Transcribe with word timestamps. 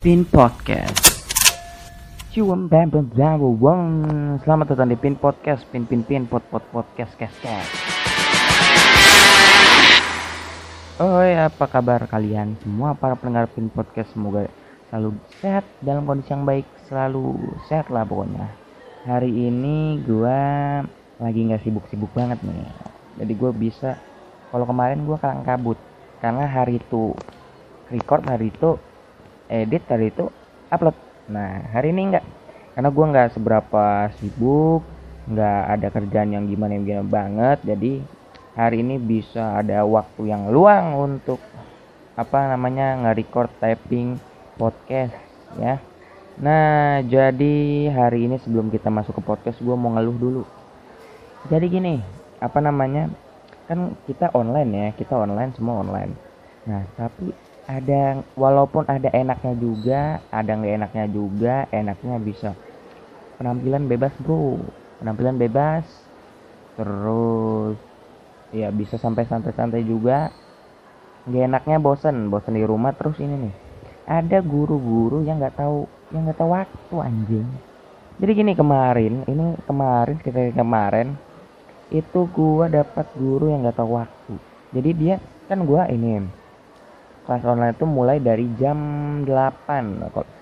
Pin 0.00 0.24
Podcast. 0.24 0.96
Cium 2.32 2.72
bam 2.72 2.88
bam 2.88 3.04
bam 3.04 3.36
bam. 3.36 3.80
Selamat 4.40 4.72
datang 4.72 4.88
di 4.88 4.96
Pin 4.96 5.12
Podcast. 5.12 5.60
Pin 5.68 5.84
pin 5.84 6.00
pin 6.00 6.24
pot 6.24 6.40
pot 6.48 6.64
podcast 6.72 7.12
kes. 7.20 7.36
Oh 10.96 11.20
apa 11.20 11.64
kabar 11.68 12.08
kalian 12.08 12.56
semua 12.64 12.96
para 12.96 13.12
pendengar 13.12 13.52
Pin 13.52 13.68
Podcast 13.68 14.16
semoga 14.16 14.48
selalu 14.88 15.20
sehat 15.44 15.68
dalam 15.84 16.08
kondisi 16.08 16.32
yang 16.32 16.48
baik 16.48 16.64
selalu 16.88 17.36
sehat 17.68 17.92
lah 17.92 18.08
pokoknya 18.08 18.48
hari 19.04 19.28
ini 19.28 20.00
gua 20.00 20.80
lagi 21.20 21.44
nggak 21.44 21.60
sibuk-sibuk 21.60 22.08
banget 22.16 22.40
nih 22.40 22.72
jadi 23.20 23.32
gue 23.36 23.52
bisa 23.52 24.00
kalau 24.48 24.64
kemarin 24.64 25.04
gue 25.04 25.20
kalang 25.20 25.44
kabut 25.44 25.76
karena 26.24 26.48
hari 26.48 26.80
itu 26.80 27.12
record 27.92 28.24
hari 28.24 28.48
itu 28.48 28.80
edit 29.50 29.82
hari 29.90 30.14
itu 30.14 30.30
upload. 30.70 30.94
Nah 31.26 31.74
hari 31.74 31.90
ini 31.90 32.14
enggak. 32.14 32.26
Karena 32.78 32.88
gue 32.94 33.04
nggak 33.10 33.28
seberapa 33.34 34.08
sibuk 34.22 34.86
nggak 35.26 35.62
ada 35.78 35.88
kerjaan 35.90 36.30
yang 36.32 36.44
gimana 36.46 36.78
gimana 36.78 37.04
banget. 37.04 37.58
Jadi 37.66 38.00
hari 38.54 38.86
ini 38.86 38.96
bisa 39.02 39.58
ada 39.58 39.82
waktu 39.82 40.30
yang 40.30 40.48
luang 40.48 40.94
untuk 40.96 41.42
apa 42.14 42.52
namanya 42.54 42.98
nge-record 43.02 43.50
typing 43.58 44.18
podcast 44.54 45.14
ya. 45.58 45.82
Nah 46.40 47.04
jadi 47.04 47.90
hari 47.90 48.30
ini 48.30 48.36
sebelum 48.40 48.70
kita 48.70 48.88
masuk 48.88 49.18
ke 49.18 49.22
podcast 49.24 49.58
gue 49.60 49.76
mau 49.76 49.92
ngeluh 49.92 50.16
dulu. 50.16 50.42
Jadi 51.50 51.66
gini 51.66 51.94
apa 52.40 52.58
namanya 52.62 53.12
kan 53.68 53.94
kita 54.08 54.32
online 54.34 54.70
ya 54.72 54.88
kita 54.96 55.14
online 55.14 55.52
semua 55.56 55.80
online. 55.84 56.12
Nah 56.68 56.84
tapi 56.96 57.32
ada 57.70 58.26
walaupun 58.34 58.82
ada 58.90 59.14
enaknya 59.14 59.54
juga 59.54 60.00
ada 60.34 60.50
nggak 60.58 60.74
enaknya 60.82 61.04
juga 61.06 61.54
enaknya 61.70 62.16
bisa. 62.18 62.50
Penampilan 63.38 63.86
bebas 63.86 64.12
bro. 64.18 64.58
Penampilan 64.98 65.38
bebas. 65.38 65.86
Terus 66.74 67.78
ya 68.50 68.74
bisa 68.74 68.98
sampai 68.98 69.24
santai-santai 69.30 69.86
juga. 69.86 70.34
Nggak 71.30 71.44
enaknya 71.46 71.76
bosen 71.78 72.26
bosen 72.26 72.58
di 72.58 72.66
rumah 72.66 72.90
terus 72.98 73.16
ini 73.22 73.48
nih. 73.48 73.54
Ada 74.10 74.42
guru-guru 74.42 75.22
yang 75.22 75.38
nggak 75.38 75.54
tahu 75.54 75.86
yang 76.10 76.26
nggak 76.26 76.38
tahu 76.42 76.50
waktu 76.50 76.96
anjing. 76.98 77.48
Jadi 78.20 78.30
gini 78.34 78.52
kemarin 78.58 79.22
ini 79.30 79.54
kemarin 79.64 80.18
sekitar 80.18 80.52
kemarin 80.52 81.14
itu 81.94 82.20
gua 82.34 82.66
dapat 82.66 83.06
guru 83.14 83.48
yang 83.54 83.62
nggak 83.62 83.78
tahu 83.78 83.94
waktu. 83.94 84.34
Jadi 84.74 84.90
dia 84.98 85.14
kan 85.46 85.62
gua 85.62 85.86
ini 85.86 86.39
kelas 87.30 87.46
online 87.46 87.78
itu 87.78 87.86
mulai 87.86 88.18
dari 88.18 88.50
jam 88.58 88.74
8 89.22 89.30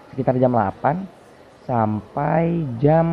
sekitar 0.09 0.41
jam 0.41 0.57
8 0.57 1.69
sampai 1.69 2.65
jam 2.81 3.05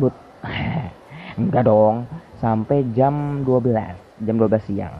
but 0.00 0.16
enggak 1.36 1.68
dong 1.68 2.08
sampai 2.40 2.88
jam 2.96 3.44
12 3.44 4.24
jam 4.24 4.36
12 4.40 4.64
siang. 4.64 4.96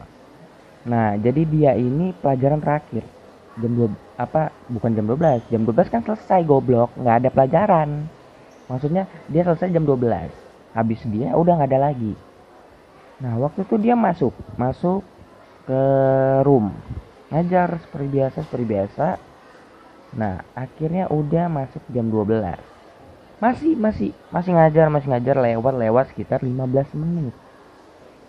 Nah 0.85 1.17
jadi 1.17 1.41
dia 1.49 1.71
ini 1.73 2.13
pelajaran 2.13 2.61
terakhir. 2.61 3.01
Jam 3.57 3.73
2 3.73 4.21
apa 4.21 4.53
bukan 4.69 4.93
jam 4.93 5.09
12 5.09 5.49
jam 5.49 5.65
12 5.65 5.89
kan 5.89 6.01
selesai 6.05 6.45
goblok. 6.45 6.93
Nggak 7.01 7.17
ada 7.17 7.29
pelajaran. 7.33 7.89
Maksudnya 8.69 9.09
dia 9.25 9.41
selesai 9.41 9.73
jam 9.73 9.89
12 9.89 10.29
habis 10.77 11.01
dia 11.09 11.33
udah 11.33 11.57
nggak 11.57 11.73
ada 11.73 11.89
lagi. 11.89 12.13
Nah 13.25 13.41
waktu 13.41 13.65
itu 13.65 13.81
dia 13.81 13.97
masuk 13.97 14.37
masuk 14.53 15.01
ke 15.65 15.81
room 16.45 16.69
ngajar 17.33 17.81
seperti 17.81 18.07
biasa 18.09 18.37
seperti 18.45 18.65
biasa. 18.65 19.07
Nah 20.15 20.43
akhirnya 20.53 21.09
udah 21.09 21.45
masuk 21.49 21.81
jam 21.91 22.07
12 22.07 22.75
masih 23.35 23.75
masih 23.75 24.09
masih 24.31 24.55
ngajar 24.55 24.87
masih 24.87 25.11
ngajar 25.11 25.35
lewat 25.35 25.73
lewat 25.75 26.05
sekitar 26.11 26.39
15 26.39 26.95
menit. 26.95 27.35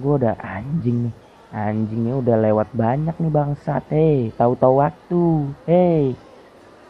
Gue 0.03 0.19
udah 0.19 0.35
anjing 0.43 1.09
nih 1.09 1.15
anjingnya 1.55 2.15
udah 2.19 2.37
lewat 2.43 2.69
banyak 2.75 3.15
nih 3.15 3.33
bangsat. 3.33 3.87
Hei 3.89 4.35
tahu-tahu 4.35 4.83
waktu. 4.83 5.25
Hei 5.65 6.05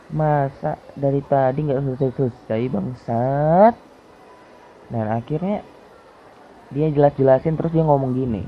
masa 0.06 0.80
dari 0.96 1.20
tadi 1.26 1.66
nggak 1.68 1.82
selesai-selesai 1.82 2.62
bangsat. 2.72 3.74
Dan 4.88 5.06
akhirnya 5.12 5.60
dia 6.72 6.88
jelas-jelasin 6.90 7.54
terus 7.54 7.74
dia 7.74 7.84
ngomong 7.84 8.16
gini. 8.16 8.42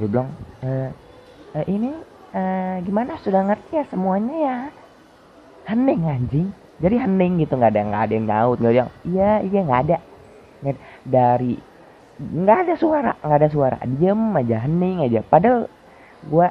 Dia 0.00 0.06
bilang 0.08 0.32
e, 0.64 0.90
e, 1.54 1.60
ini 1.68 1.92
e, 2.32 2.42
gimana? 2.82 3.20
Sudah 3.20 3.44
ngerti 3.46 3.78
ya 3.78 3.84
semuanya 3.92 4.36
ya? 4.36 4.58
Hening 5.68 6.02
anjing. 6.08 6.48
Jadi 6.82 6.96
hening 6.98 7.38
gitu 7.46 7.54
nggak 7.54 7.78
ada 7.78 7.80
nggak 7.86 8.02
ada 8.10 8.12
yang 8.18 8.26
nyaut 8.26 8.56
nggak 8.58 8.72
ada 8.74 8.80
yang 8.82 8.90
iya 9.06 9.32
iya 9.46 9.60
nggak 9.62 9.80
ada. 9.86 9.96
Dari 11.06 11.54
nggak 12.18 12.58
ada 12.66 12.74
suara 12.74 13.12
nggak 13.22 13.38
ada 13.38 13.48
suara. 13.52 13.76
Diem 13.86 14.22
aja 14.34 14.56
hening 14.66 14.98
aja. 15.06 15.20
Padahal 15.22 15.70
gue 16.26 16.46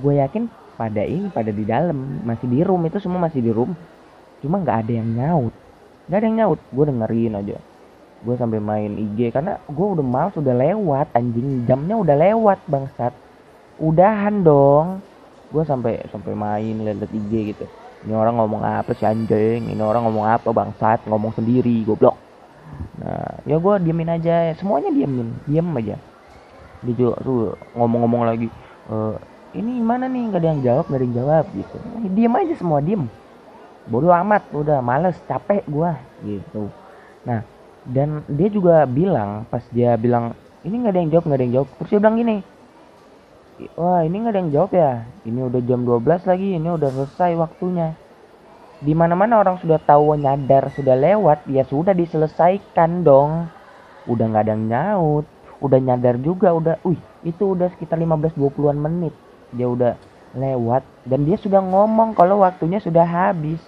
gue 0.00 0.12
yakin 0.24 0.48
pada 0.74 1.02
ini 1.04 1.28
pada 1.30 1.52
di 1.54 1.64
dalam 1.68 2.24
masih 2.26 2.48
di 2.50 2.60
room 2.64 2.82
itu 2.88 2.96
semua 3.02 3.28
masih 3.28 3.44
di 3.44 3.52
room. 3.52 3.76
Cuma 4.40 4.64
nggak 4.64 4.88
ada 4.88 4.92
yang 4.96 5.08
nyaut. 5.12 5.54
Nggak 6.08 6.18
ada 6.18 6.26
yang 6.26 6.36
nyaut. 6.40 6.60
Gue 6.72 6.84
dengerin 6.88 7.34
aja. 7.36 7.56
Gue 8.24 8.34
sampai 8.40 8.56
main 8.56 8.92
IG 8.96 9.36
karena 9.36 9.60
gue 9.68 9.86
udah 9.92 10.06
mal 10.06 10.32
sudah 10.32 10.56
lewat 10.56 11.12
anjing. 11.12 11.68
Jamnya 11.68 12.00
udah 12.00 12.16
lewat 12.16 12.58
bangsat. 12.64 13.12
Udahan 13.76 14.40
dong 14.40 15.04
gue 15.54 15.62
sampai 15.62 16.02
sampai 16.10 16.34
main 16.34 16.74
lihat 16.82 17.06
IG 17.06 17.54
gitu. 17.54 17.66
Ini 18.04 18.12
orang 18.12 18.42
ngomong 18.42 18.66
apa 18.66 18.90
sih 18.98 19.06
anjing? 19.06 19.70
Ini 19.70 19.80
orang 19.80 20.10
ngomong 20.10 20.26
apa 20.26 20.50
bangsat? 20.50 21.06
Ngomong 21.06 21.32
sendiri 21.38 21.86
goblok. 21.86 22.18
Nah 22.98 23.38
ya 23.46 23.56
gue 23.56 23.74
diemin 23.86 24.10
aja. 24.10 24.50
Semuanya 24.58 24.90
diemin 24.90 25.30
diem 25.46 25.68
aja. 25.78 25.96
Dia 26.82 26.94
juga 26.98 27.16
tuh 27.22 27.54
ngomong-ngomong 27.78 28.22
lagi 28.28 28.50
e, 28.90 28.96
ini 29.56 29.80
mana 29.80 30.10
nih? 30.10 30.28
Nggak 30.28 30.40
ada 30.42 30.48
yang 30.50 30.62
jawab 30.66 30.84
nggak 30.90 30.98
ada 30.98 31.06
yang 31.06 31.16
jawab 31.16 31.44
gitu. 31.54 31.76
Diem 32.12 32.34
aja 32.34 32.54
semua 32.58 32.78
diem. 32.82 33.06
Bodoh 33.86 34.12
amat 34.12 34.42
udah 34.52 34.82
males 34.82 35.16
capek 35.24 35.64
gue 35.64 35.90
gitu. 36.26 36.68
Nah 37.24 37.40
dan 37.88 38.24
dia 38.28 38.48
juga 38.48 38.84
bilang 38.88 39.44
pas 39.48 39.64
dia 39.72 39.96
bilang 39.96 40.32
ini 40.64 40.74
nggak 40.80 40.92
ada 40.92 41.00
yang 41.04 41.10
jawab 41.12 41.24
nggak 41.28 41.38
ada 41.38 41.44
yang 41.44 41.54
jawab 41.60 41.68
terus 41.76 41.90
dia 41.92 42.00
bilang 42.00 42.16
gini 42.16 42.36
wah 43.78 44.02
ini 44.02 44.14
nggak 44.24 44.32
ada 44.34 44.40
yang 44.40 44.52
jawab 44.52 44.72
ya? 44.74 44.92
Ini 45.26 45.40
udah 45.46 45.60
jam 45.64 45.80
12 45.86 46.30
lagi 46.30 46.48
ini 46.58 46.68
udah 46.68 46.90
selesai 46.90 47.32
waktunya. 47.38 47.94
Di 48.84 48.92
mana 48.92 49.14
mana 49.16 49.40
orang 49.40 49.56
sudah 49.62 49.78
tahu 49.80 50.18
nyadar 50.18 50.68
sudah 50.74 50.98
lewat 50.98 51.46
ya 51.48 51.62
sudah 51.64 51.94
diselesaikan 51.96 53.06
dong. 53.06 53.48
Udah 54.04 54.24
nggak 54.28 54.44
ada 54.44 54.52
yang 54.52 54.64
nyaut 54.68 55.26
udah 55.64 55.80
nyadar 55.80 56.20
juga 56.20 56.52
udah 56.52 56.76
wih 56.84 57.00
itu 57.24 57.56
udah 57.56 57.72
sekitar 57.72 57.96
15-20an 57.96 58.76
menit. 58.76 59.16
Dia 59.56 59.64
udah 59.64 59.96
lewat 60.36 60.84
dan 61.08 61.24
dia 61.24 61.40
sudah 61.40 61.64
ngomong 61.64 62.12
kalau 62.12 62.44
waktunya 62.44 62.76
sudah 62.84 63.08
habis. 63.08 63.64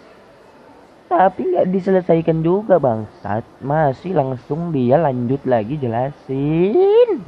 Tapi 1.08 1.54
nggak 1.54 1.70
diselesaikan 1.72 2.44
juga 2.44 2.76
bangsat. 2.76 3.46
Masih 3.64 4.12
langsung 4.12 4.74
dia 4.74 5.00
lanjut 5.00 5.40
lagi 5.48 5.80
jelasin. 5.80 7.24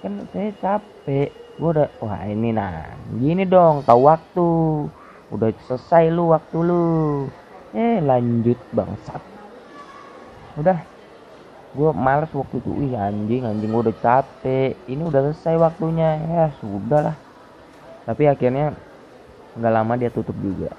Kan 0.00 0.24
saya 0.32 0.54
capek 0.56 1.28
gue 1.60 1.70
udah 1.76 1.88
wah 2.00 2.24
ini 2.24 2.56
nah 2.56 2.88
gini 3.20 3.44
dong 3.44 3.84
tahu 3.84 4.08
waktu. 4.08 4.48
Udah 5.30 5.52
selesai 5.68 6.08
lu 6.08 6.32
waktu 6.32 6.56
lu. 6.58 6.84
Eh 7.76 8.00
lanjut 8.00 8.56
bangsat. 8.72 9.20
Udah. 10.56 10.80
Gue 11.76 11.92
males 11.94 12.32
waktu 12.32 12.58
itu. 12.58 12.70
Wih 12.72 12.96
anjing 12.96 13.44
anjing 13.46 13.70
gue 13.70 13.82
udah 13.92 13.96
capek. 14.00 14.74
Ini 14.88 15.02
udah 15.04 15.30
selesai 15.30 15.54
waktunya. 15.60 16.18
Ya 16.18 16.44
sudah 16.58 17.12
lah. 17.12 17.16
Tapi 18.08 18.26
akhirnya 18.26 18.74
nggak 19.54 19.74
lama 19.76 19.92
dia 20.00 20.10
tutup 20.10 20.34
juga. 20.40 20.72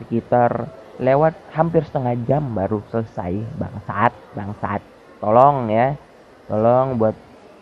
Sekitar 0.00 0.66
lewat 0.96 1.36
hampir 1.52 1.84
setengah 1.84 2.16
jam 2.24 2.42
baru 2.56 2.82
selesai. 2.90 3.38
Bangsat 3.60 4.12
bangsat. 4.34 4.80
Tolong 5.22 5.70
ya. 5.70 5.94
Tolong 6.50 6.98
buat 6.98 7.14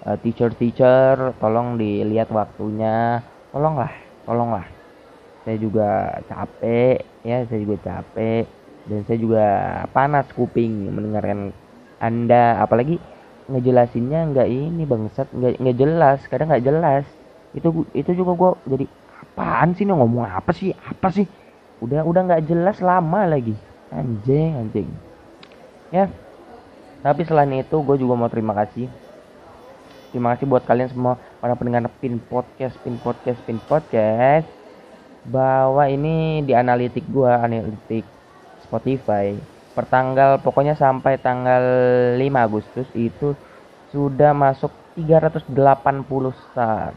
uh, 0.04 0.16
teacher 0.20 0.52
teacher 0.54 1.34
tolong 1.40 1.80
dilihat 1.80 2.28
waktunya. 2.30 3.24
Tolonglah 3.50 3.92
tolonglah. 4.24 4.66
Saya 5.44 5.56
juga 5.60 6.20
capek 6.28 7.04
ya 7.24 7.44
saya 7.48 7.60
juga 7.60 7.76
capek. 7.84 8.44
Dan 8.84 9.00
saya 9.08 9.16
juga 9.16 9.46
panas 9.96 10.28
kuping 10.36 10.92
mendengarkan 10.92 11.52
anda. 12.00 12.60
Apalagi 12.60 13.00
ngejelasinnya 13.48 14.32
nggak 14.32 14.48
ini 14.48 14.82
bangsat. 14.84 15.28
Nggak 15.32 15.52
nggak 15.60 15.76
jelas 15.76 16.18
kadang 16.28 16.48
nggak 16.52 16.64
jelas. 16.64 17.04
Itu 17.56 17.88
itu 17.96 18.10
juga 18.12 18.32
gue 18.36 18.50
jadi 18.76 18.86
apaan 19.24 19.72
sih 19.76 19.88
nih 19.88 19.96
ngomong 19.96 20.26
apa 20.28 20.52
sih? 20.52 20.72
Apa 20.74 21.08
sih? 21.12 21.28
Udah 21.80 22.04
udah 22.04 22.20
nggak 22.28 22.44
jelas 22.48 22.80
lama 22.84 23.24
lagi. 23.28 23.56
Anjing 23.92 24.58
anjing. 24.58 24.88
Ya 25.92 26.10
tapi 27.04 27.20
selain 27.28 27.52
itu 27.52 27.76
gue 27.84 27.96
juga 28.00 28.16
mau 28.16 28.32
terima 28.32 28.56
kasih 28.56 28.88
terima 30.14 30.38
kasih 30.38 30.46
buat 30.46 30.62
kalian 30.62 30.94
semua 30.94 31.18
para 31.42 31.58
pendengar 31.58 31.90
pin 31.98 32.22
podcast 32.22 32.78
pin 32.86 32.94
podcast 33.02 33.42
pin 33.42 33.58
podcast. 33.66 34.46
Bahwa 35.26 35.90
ini 35.90 36.46
di 36.46 36.54
analitik 36.54 37.02
gua 37.10 37.42
analitik 37.42 38.06
Spotify. 38.62 39.34
Pertanggal 39.74 40.38
pokoknya 40.38 40.78
sampai 40.78 41.18
tanggal 41.18 41.58
5 42.14 42.22
Agustus 42.46 42.86
itu 42.94 43.34
sudah 43.90 44.30
masuk 44.30 44.70
380 44.94 45.50
start. 46.30 46.94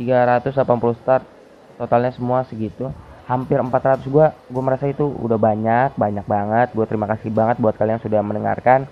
380 0.00 0.96
start 1.04 1.28
totalnya 1.76 2.16
semua 2.16 2.48
segitu. 2.48 2.88
Hampir 3.28 3.60
400 3.60 4.08
gua 4.08 4.32
gua 4.48 4.62
merasa 4.64 4.88
itu 4.88 5.04
udah 5.04 5.36
banyak 5.36 5.92
banyak 6.00 6.24
banget. 6.24 6.72
Gua 6.72 6.88
terima 6.88 7.04
kasih 7.12 7.28
banget 7.28 7.60
buat 7.60 7.76
kalian 7.76 8.00
yang 8.00 8.04
sudah 8.08 8.20
mendengarkan. 8.24 8.88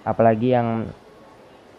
Apalagi 0.00 0.56
yang 0.56 0.88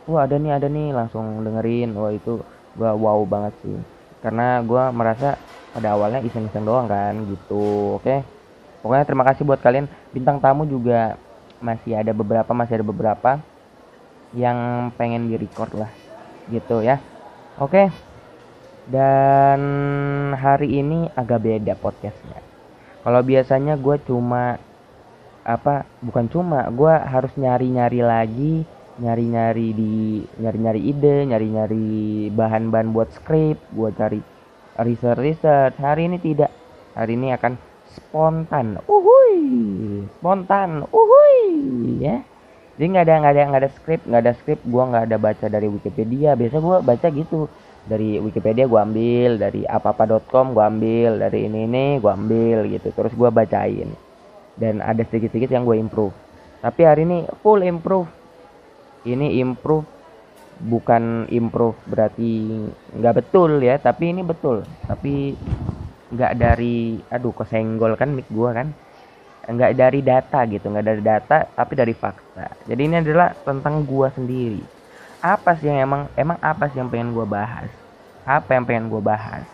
wah 0.06 0.26
ada 0.26 0.38
nih 0.38 0.54
ada 0.56 0.68
nih 0.70 0.94
langsung 0.94 1.42
dengerin. 1.42 1.94
Wah 1.98 2.14
itu 2.14 2.42
gua 2.78 2.94
wow 2.94 3.22
banget 3.26 3.54
sih. 3.66 3.78
Karena 4.22 4.62
gua 4.62 4.90
merasa 4.90 5.38
pada 5.76 5.94
awalnya 5.94 6.24
iseng-iseng 6.24 6.64
doang 6.64 6.88
kan 6.88 7.14
gitu. 7.30 7.98
Oke? 8.00 8.24
Pokoknya 8.82 9.06
terima 9.06 9.24
kasih 9.28 9.44
buat 9.44 9.60
kalian. 9.60 9.90
Bintang 10.14 10.40
tamu 10.40 10.64
juga 10.70 11.18
masih 11.60 11.98
ada 11.98 12.12
beberapa 12.14 12.52
masih 12.54 12.80
ada 12.80 12.86
beberapa 12.86 13.32
yang 14.36 14.92
pengen 15.00 15.32
di 15.32 15.36
record 15.40 15.74
lah 15.74 15.92
gitu 16.52 16.86
ya. 16.86 17.02
Oke? 17.58 17.90
Dan 18.86 19.62
hari 20.38 20.86
ini 20.86 21.10
agak 21.18 21.42
beda 21.42 21.74
podcastnya. 21.80 22.38
Kalau 23.02 23.22
biasanya 23.26 23.74
gue 23.78 23.98
cuma 24.06 24.62
apa 25.46 25.86
bukan 26.02 26.26
cuma 26.26 26.66
gue 26.74 26.90
harus 26.90 27.30
nyari-nyari 27.38 28.02
lagi 28.02 28.66
nyari-nyari 28.96 29.68
di 29.76 30.24
nyari-nyari 30.40 30.82
ide 30.88 31.28
nyari-nyari 31.28 31.88
bahan-bahan 32.32 32.96
buat 32.96 33.12
skrip 33.12 33.60
gue 33.76 33.90
cari 33.92 34.20
research 34.80 35.20
research 35.20 35.76
hari 35.80 36.08
ini 36.08 36.18
tidak. 36.20 36.52
Hari 36.96 37.20
ini 37.20 37.36
akan 37.36 37.60
spontan. 37.92 38.80
Uhui 38.88 40.08
spontan. 40.20 40.88
Uhui 40.88 42.00
ya. 42.00 42.24
Jadi 42.76 42.86
nggak 42.92 43.06
ada 43.08 43.14
nggak 43.24 43.34
ada 43.36 43.42
nggak 43.52 43.62
ada 43.64 43.72
skrip 43.72 44.02
nggak 44.04 44.22
ada 44.24 44.34
skrip 44.36 44.60
gue 44.64 44.84
nggak 44.84 45.04
ada 45.12 45.18
baca 45.20 45.46
dari 45.52 45.68
wikipedia. 45.68 46.40
Biasa 46.40 46.56
gue 46.60 46.78
baca 46.80 47.08
gitu. 47.12 47.52
Dari 47.86 48.18
wikipedia 48.18 48.66
gue 48.66 48.80
ambil 48.80 49.38
dari 49.38 49.68
apa-apa.com 49.68 50.56
gue 50.56 50.64
ambil 50.64 51.12
dari 51.20 51.52
ini 51.52 51.68
ini 51.68 51.86
gue 52.00 52.12
ambil 52.12 52.68
gitu. 52.72 52.96
Terus 52.96 53.12
gue 53.12 53.28
bacain. 53.28 53.92
Dan 54.56 54.80
ada 54.80 55.04
sedikit-sedikit 55.04 55.52
yang 55.52 55.68
gue 55.68 55.76
improve. 55.76 56.16
Tapi 56.64 56.82
hari 56.88 57.04
ini 57.04 57.28
full 57.44 57.60
improve 57.60 58.08
ini 59.06 59.40
improve 59.40 59.86
bukan 60.66 61.28
improve 61.30 61.78
berarti 61.90 62.48
nggak 62.96 63.16
betul 63.22 63.62
ya 63.62 63.78
tapi 63.78 64.12
ini 64.12 64.22
betul. 64.26 64.66
Tapi 64.90 65.38
nggak 66.14 66.34
dari 66.38 67.00
aduh 67.10 67.34
kesenggol 67.34 67.94
kan 67.96 68.12
mic 68.12 68.28
gua 68.34 68.58
kan. 68.58 68.68
Nggak 69.46 69.72
dari 69.78 70.00
data 70.02 70.40
gitu 70.50 70.66
nggak 70.74 70.86
dari 70.86 71.02
data 71.06 71.38
tapi 71.54 71.74
dari 71.78 71.94
fakta. 71.94 72.66
Jadi 72.66 72.82
ini 72.82 72.96
adalah 73.00 73.32
tentang 73.46 73.86
gua 73.86 74.10
sendiri. 74.10 74.62
Apa 75.22 75.58
sih 75.58 75.70
yang 75.70 75.86
emang 75.86 76.02
emang 76.18 76.38
apa 76.42 76.70
sih 76.70 76.82
yang 76.82 76.90
pengen 76.90 77.14
gua 77.14 77.26
bahas? 77.30 77.70
Apa 78.26 78.58
yang 78.58 78.66
pengen 78.66 78.90
gua 78.90 79.02
bahas? 79.06 79.46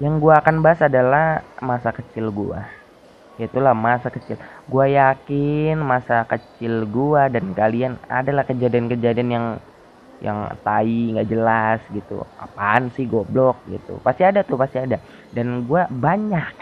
Yang 0.00 0.14
gua 0.24 0.40
akan 0.40 0.64
bahas 0.64 0.80
adalah 0.80 1.44
masa 1.60 1.92
kecil 1.92 2.32
gua 2.32 2.81
itulah 3.40 3.72
masa 3.76 4.08
kecil. 4.12 4.36
Gua 4.68 4.86
yakin 4.88 5.80
masa 5.80 6.24
kecil 6.28 6.84
gua 6.88 7.28
dan 7.32 7.52
kalian 7.56 7.96
adalah 8.08 8.44
kejadian-kejadian 8.48 9.28
yang 9.32 9.46
yang 10.22 10.46
tai 10.62 11.10
nggak 11.12 11.28
jelas 11.28 11.82
gitu. 11.90 12.22
Apaan 12.38 12.94
sih 12.94 13.04
goblok 13.10 13.58
gitu. 13.66 13.98
Pasti 14.06 14.22
ada 14.22 14.46
tuh 14.46 14.54
pasti 14.54 14.78
ada. 14.78 15.02
Dan 15.34 15.66
gue 15.66 15.82
banyak. 15.90 16.54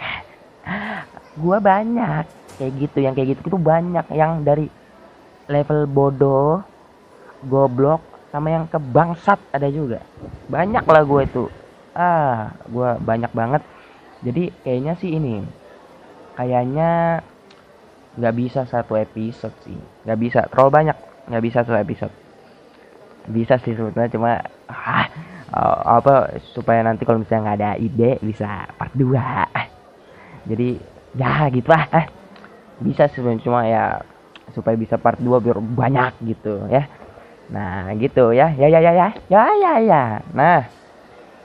Gue 1.44 1.56
banyak. 1.60 2.24
Kayak 2.56 2.72
gitu 2.80 2.98
yang 3.04 3.14
kayak 3.16 3.36
gitu 3.36 3.40
itu 3.52 3.60
banyak. 3.60 4.06
Yang 4.16 4.32
dari 4.48 4.66
level 5.52 5.84
bodoh 5.92 6.64
goblok 7.44 8.00
sama 8.32 8.48
yang 8.48 8.64
kebangsat 8.72 9.40
ada 9.52 9.68
juga. 9.68 10.08
Banyak 10.48 10.84
lah 10.88 11.02
gue 11.04 11.20
itu. 11.28 11.44
Ah 11.92 12.56
gue 12.64 12.88
banyak 13.04 13.32
banget. 13.36 13.62
Jadi 14.24 14.52
kayaknya 14.64 14.96
sih 14.96 15.16
ini 15.16 15.44
kayaknya 16.40 17.20
nggak 18.16 18.34
bisa 18.40 18.64
satu 18.64 18.96
episode 18.96 19.52
sih. 19.60 19.76
Nggak 20.08 20.18
bisa 20.24 20.40
terlalu 20.48 20.70
banyak 20.72 20.96
nggak 21.28 21.44
bisa 21.44 21.58
satu 21.60 21.76
episode. 21.76 22.14
Bisa 23.28 23.60
sih 23.60 23.76
sebetulnya 23.76 24.08
cuma 24.08 24.40
ah, 24.72 25.04
apa 26.00 26.40
supaya 26.56 26.80
nanti 26.80 27.04
kalau 27.04 27.20
misalnya 27.20 27.52
nggak 27.52 27.58
ada 27.60 27.70
ide 27.76 28.10
bisa 28.24 28.70
part 28.78 28.94
2 28.94 29.12
jadi 30.48 30.78
ya 31.18 31.50
gitu 31.52 31.68
lah 31.68 31.84
eh, 31.90 32.06
bisa 32.80 33.10
sih 33.10 33.20
cuma 33.20 33.66
ya 33.68 34.00
supaya 34.56 34.78
bisa 34.78 34.96
part 34.96 35.20
2 35.20 35.44
biar 35.44 35.60
banyak 35.60 36.24
gitu 36.24 36.64
ya. 36.72 36.88
Nah 37.52 37.92
gitu 38.00 38.32
ya. 38.32 38.50
Ya 38.56 38.66
ya 38.72 38.80
ya 38.80 38.92
ya. 38.96 39.08
Ya 39.28 39.44
ya 39.52 39.72
ya. 39.84 40.02
Nah 40.32 40.64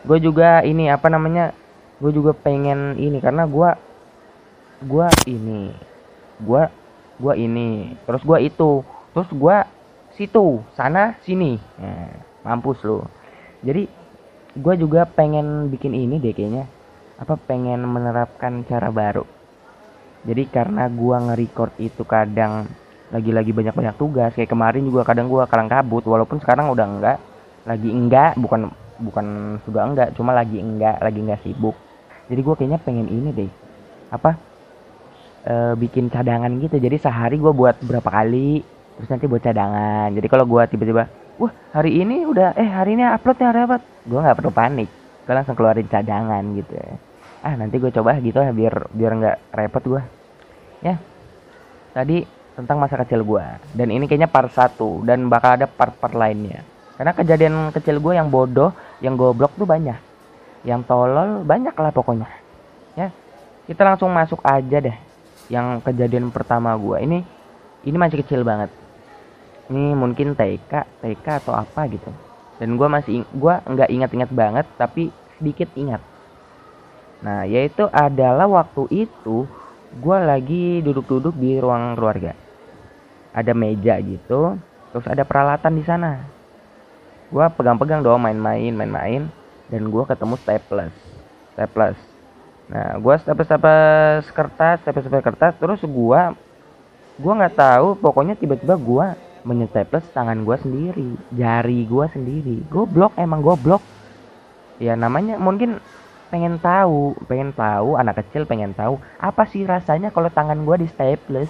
gue 0.07 0.17
juga 0.23 0.63
ini 0.63 0.87
apa 0.87 1.11
namanya 1.11 1.51
gue 1.99 2.11
juga 2.13 2.31
pengen 2.31 2.95
ini 2.95 3.19
karena 3.19 3.43
gue 3.49 3.69
gue 4.83 5.07
ini 5.31 5.71
gue 6.43 6.63
gue 7.15 7.33
ini 7.39 7.95
terus 8.03 8.23
gue 8.27 8.37
itu 8.43 8.83
terus 9.15 9.29
gue 9.31 9.57
situ 10.15 10.63
sana 10.75 11.15
sini. 11.23 11.59
Nah, 11.79 12.11
mampus 12.43 12.83
lo 12.87 13.07
jadi 13.63 13.87
gue 14.55 14.73
juga 14.79 15.03
pengen 15.03 15.67
bikin 15.67 15.91
ini 15.91 16.15
deh 16.21 16.31
kayaknya. 16.31 16.65
Apa 17.19 17.35
pengen 17.39 17.83
menerapkan 17.87 18.63
cara 18.67 18.91
baru. 18.91 19.27
Jadi 20.25 20.47
karena 20.51 20.87
gue 20.87 21.15
nge-record 21.15 21.73
itu 21.79 22.03
kadang 22.07 22.67
lagi-lagi 23.13 23.51
banyak-banyak 23.53 23.95
tugas 23.95 24.31
kayak 24.33 24.49
kemarin 24.51 24.83
juga 24.83 25.05
kadang 25.05 25.29
gue 25.29 25.43
kalang 25.47 25.69
kabut 25.69 26.03
walaupun 26.07 26.39
sekarang 26.39 26.71
udah 26.71 26.87
enggak. 26.87 27.17
Lagi 27.67 27.89
enggak 27.91 28.39
bukan 28.39 28.71
bukan 28.95 29.59
sudah 29.67 29.83
enggak 29.91 30.15
cuma 30.15 30.31
lagi 30.31 30.59
enggak 30.59 31.03
lagi 31.03 31.19
enggak 31.19 31.43
sibuk. 31.43 31.75
Jadi 32.31 32.39
gue 32.41 32.55
kayaknya 32.55 32.79
pengen 32.79 33.07
ini 33.11 33.29
deh. 33.35 33.51
Apa 34.11 34.39
e, 35.45 35.53
bikin 35.77 36.09
cadangan 36.09 36.49
gitu. 36.57 36.81
Jadi 36.81 36.97
sehari 36.97 37.37
gue 37.37 37.53
buat 37.53 37.77
berapa 37.85 38.09
kali 38.09 38.65
terus 38.97 39.09
nanti 39.11 39.29
buat 39.29 39.43
cadangan. 39.45 40.09
Jadi 40.11 40.27
kalau 40.27 40.45
gue 40.49 40.63
tiba-tiba 40.73 41.03
wah 41.37 41.51
hari 41.75 42.01
ini 42.01 42.25
udah 42.25 42.57
eh 42.57 42.69
hari 42.69 42.97
ini 42.97 43.03
upload 43.05 43.37
yang 43.37 43.53
repot 43.53 43.81
gue 44.03 44.19
nggak 44.19 44.37
perlu 44.41 44.51
panik. 44.51 44.89
Gue 45.25 45.33
langsung 45.33 45.55
keluarin 45.55 45.87
cadangan 45.87 46.43
gitu 46.57 46.73
ya. 46.73 46.97
Ah 47.45 47.53
nanti 47.53 47.77
gue 47.77 47.93
coba 47.93 48.17
gitu 48.17 48.41
ya 48.41 48.51
biar 48.51 48.89
biar 48.89 49.11
nggak 49.21 49.37
repot 49.53 49.83
gue 49.85 50.01
ya. 50.81 50.95
Tadi 51.93 52.25
tentang 52.55 52.79
masa 52.79 52.95
kecil 53.03 53.21
gue 53.21 53.45
dan 53.77 53.87
ini 53.93 54.09
kayaknya 54.09 54.31
part 54.31 54.49
satu. 54.49 55.05
Dan 55.05 55.29
bakal 55.29 55.61
ada 55.61 55.69
part-part 55.69 56.15
lainnya. 56.17 56.65
Karena 56.95 57.11
kejadian 57.11 57.75
kecil 57.75 57.99
gue 57.99 58.15
yang 58.15 58.31
bodoh 58.31 58.71
yang 59.03 59.19
goblok 59.19 59.53
tuh 59.59 59.67
banyak. 59.67 59.99
Yang 60.63 60.81
tolol 60.87 61.43
banyak 61.43 61.75
lah 61.75 61.91
pokoknya. 61.91 62.29
Ya. 62.95 63.11
Kita 63.67 63.83
langsung 63.83 64.13
masuk 64.13 64.39
aja 64.45 64.77
deh 64.79 65.04
yang 65.51 65.81
kejadian 65.81 66.33
pertama 66.33 66.73
gue 66.73 66.97
ini 67.01 67.19
ini 67.85 67.97
masih 68.01 68.25
kecil 68.25 68.41
banget. 68.41 68.73
Ini 69.69 69.93
mungkin 69.93 70.33
TK 70.33 71.01
TK 71.01 71.25
atau 71.45 71.53
apa 71.53 71.85
gitu. 71.89 72.09
Dan 72.57 72.79
gue 72.79 72.87
masih 72.89 73.25
gue 73.29 73.53
nggak 73.53 73.89
ingat-ingat 73.93 74.29
banget 74.33 74.65
tapi 74.77 75.13
sedikit 75.37 75.69
ingat. 75.77 76.01
Nah 77.21 77.45
yaitu 77.45 77.85
adalah 77.93 78.49
waktu 78.49 79.05
itu 79.05 79.45
gue 79.95 80.17
lagi 80.17 80.81
duduk-duduk 80.81 81.37
di 81.37 81.61
ruang 81.61 81.93
keluarga. 81.93 82.33
Ada 83.35 83.53
meja 83.53 84.01
gitu 84.01 84.57
terus 84.89 85.05
ada 85.05 85.21
peralatan 85.21 85.73
di 85.77 85.83
sana. 85.85 86.25
Gue 87.29 87.45
pegang-pegang 87.53 88.01
doang 88.01 88.21
main-main 88.21 88.73
main-main. 88.73 89.29
Dan 89.65 89.89
gue 89.89 90.03
ketemu 90.05 90.37
staples. 90.37 90.93
Staples 91.57 92.14
nah 92.65 92.97
gue 92.97 93.15
staples 93.21 94.25
kertas 94.33 94.81
staples 94.81 95.05
kertas 95.05 95.53
terus 95.61 95.81
gue 95.85 96.21
gue 97.15 97.33
nggak 97.37 97.55
tahu 97.55 97.87
pokoknya 98.01 98.35
tiba-tiba 98.35 98.75
gue 98.75 99.07
menyeteples 99.45 100.03
tangan 100.11 100.41
gue 100.41 100.57
sendiri 100.57 101.09
jari 101.29 101.85
gue 101.85 102.05
sendiri. 102.09 102.57
Goblok 102.67 103.13
emang 103.15 103.45
goblok. 103.45 103.79
Ya 104.81 104.97
namanya 104.97 105.37
mungkin 105.37 105.79
pengen 106.33 106.57
tahu 106.57 107.13
pengen 107.29 107.53
tahu 107.53 107.95
anak 107.95 108.25
kecil 108.25 108.49
pengen 108.49 108.73
tahu 108.73 108.97
apa 109.21 109.45
sih 109.47 109.63
rasanya 109.63 110.09
kalau 110.09 110.27
tangan 110.33 110.65
gue 110.65 110.83
di 110.83 110.87
staples? 110.89 111.47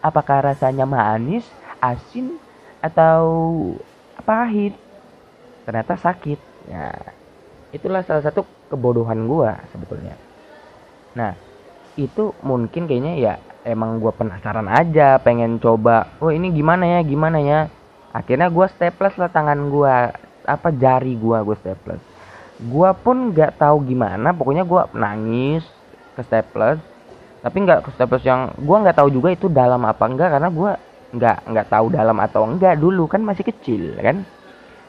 Apakah 0.00 0.40
rasanya 0.40 0.88
manis 0.88 1.44
asin 1.78 2.40
atau 2.80 3.22
pahit? 4.24 4.72
Ternyata 5.68 6.00
sakit. 6.00 6.40
Ya 6.66 6.90
itulah 7.70 8.00
salah 8.02 8.24
satu 8.24 8.42
kebodohan 8.68 9.26
gue 9.26 9.50
sebetulnya. 9.72 10.14
Nah 11.14 11.32
itu 11.96 12.36
mungkin 12.44 12.84
kayaknya 12.84 13.14
ya 13.16 13.34
emang 13.64 13.98
gue 13.98 14.12
penasaran 14.12 14.68
aja 14.68 15.16
pengen 15.18 15.56
coba 15.56 16.12
oh 16.20 16.30
ini 16.30 16.52
gimana 16.52 16.98
ya 16.98 17.00
gimana 17.02 17.38
ya? 17.40 17.60
Akhirnya 18.12 18.48
gue 18.48 18.66
staples 18.72 19.16
lah 19.16 19.28
tangan 19.28 19.68
gue 19.68 19.94
apa 20.46 20.68
jari 20.72 21.14
gue 21.16 21.38
gue 21.42 21.56
staples. 21.58 22.02
Gua 22.56 22.96
pun 22.96 23.36
nggak 23.36 23.60
tahu 23.60 23.84
gimana 23.84 24.32
pokoknya 24.32 24.64
gua 24.64 24.88
nangis 24.96 25.60
ke 26.16 26.24
staples. 26.24 26.80
Tapi 27.44 27.56
nggak 27.62 27.84
ke 27.84 27.90
staples 27.92 28.24
yang 28.24 28.48
gua 28.64 28.80
nggak 28.80 28.96
tahu 28.96 29.12
juga 29.12 29.28
itu 29.36 29.52
dalam 29.52 29.84
apa 29.84 30.08
enggak 30.08 30.32
karena 30.32 30.48
gua 30.48 30.80
nggak 31.12 31.36
nggak 31.52 31.66
tahu 31.68 31.86
dalam 31.92 32.16
atau 32.16 32.48
enggak 32.48 32.80
dulu 32.80 33.04
kan 33.04 33.20
masih 33.20 33.44
kecil 33.44 33.92
kan? 34.00 34.24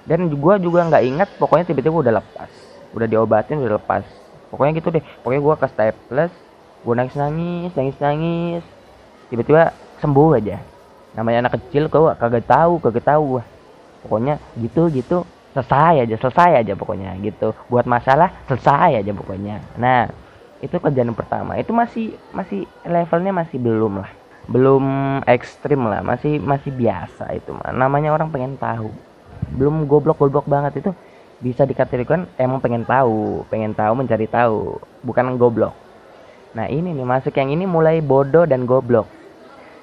Dan 0.07 0.31
gua 0.39 0.55
juga 0.55 0.87
nggak 0.87 1.03
ingat 1.03 1.29
pokoknya 1.35 1.67
tiba-tiba 1.67 1.99
udah 1.99 2.13
lepas 2.23 2.66
udah 2.95 3.07
diobatin 3.09 3.59
udah 3.59 3.79
lepas. 3.81 4.03
Pokoknya 4.47 4.71
gitu 4.79 4.89
deh. 4.93 5.03
Pokoknya 5.23 5.41
gua 5.43 5.55
ke 5.59 5.67
staples 5.67 6.31
gua 6.85 6.93
nangis 6.93 7.17
nangis 7.17 7.73
nangis 7.73 7.97
nangis 7.99 8.63
tiba-tiba 9.27 9.75
sembuh 9.99 10.39
aja. 10.39 10.57
Namanya 11.17 11.47
anak 11.47 11.59
kecil 11.59 11.89
kau 11.89 12.07
kagak 12.13 12.45
tahu 12.45 12.79
kagak 12.79 13.05
tahu 13.05 13.41
pokoknya 14.05 14.37
gitu 14.61 14.87
gitu. 14.93 15.25
Selesai 15.57 16.05
aja 16.05 16.15
selesai 16.21 16.51
aja 16.61 16.73
pokoknya 16.77 17.17
gitu. 17.25 17.51
Buat 17.67 17.89
masalah 17.89 18.29
selesai 18.45 19.01
aja 19.01 19.11
pokoknya. 19.11 19.57
Nah 19.81 20.05
itu 20.61 20.77
kejadian 20.77 21.17
pertama. 21.17 21.57
Itu 21.57 21.73
masih 21.73 22.13
masih 22.29 22.69
levelnya 22.85 23.33
masih 23.33 23.57
belum 23.57 24.05
lah. 24.05 24.11
Belum 24.47 24.85
ekstrim 25.25 25.81
lah. 25.81 26.05
Masih 26.05 26.37
masih 26.37 26.69
biasa 26.71 27.33
itu 27.33 27.51
namanya 27.73 28.13
orang 28.13 28.29
pengen 28.29 28.53
tahu. 28.55 28.93
Belum 29.57 29.89
goblok 29.89 30.21
goblok 30.21 30.45
banget 30.45 30.85
itu 30.85 30.91
bisa 31.37 31.65
dikategorikan 31.65 32.25
emang 32.37 32.57
pengen 32.61 32.83
tahu 32.85 33.45
pengen 33.51 33.73
tahu 33.77 33.93
mencari 33.93 34.25
tahu 34.25 34.81
bukan 35.05 35.37
goblok 35.37 35.73
nah 36.57 36.65
ini 36.65 36.93
nih 36.95 37.05
masuk 37.05 37.35
yang 37.37 37.53
ini 37.53 37.69
mulai 37.69 38.01
bodoh 38.01 38.49
dan 38.49 38.65
goblok 38.65 39.05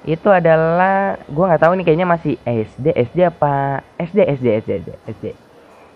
itu 0.05 0.29
adalah 0.29 1.17
gua 1.31 1.49
nggak 1.49 1.63
tahu 1.65 1.73
nih 1.79 1.85
kayaknya 1.87 2.07
masih 2.07 2.35
SD 2.45 2.93
SD 2.93 3.17
apa 3.25 3.81
SD 3.97 4.19
SD 4.21 4.45
SD 4.61 4.69
SD, 4.85 4.89
SD. 5.17 5.25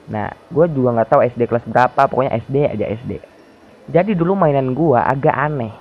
Nah, 0.10 0.34
gue 0.50 0.66
juga 0.74 0.90
nggak 1.00 1.10
tahu 1.14 1.22
SD 1.22 1.46
kelas 1.46 1.66
berapa, 1.70 2.10
pokoknya 2.10 2.34
SD 2.42 2.56
aja 2.66 2.86
SD. 2.90 3.22
Jadi 3.94 4.18
dulu 4.18 4.34
mainan 4.34 4.74
gue 4.74 4.98
agak 4.98 5.34
aneh. 5.34 5.74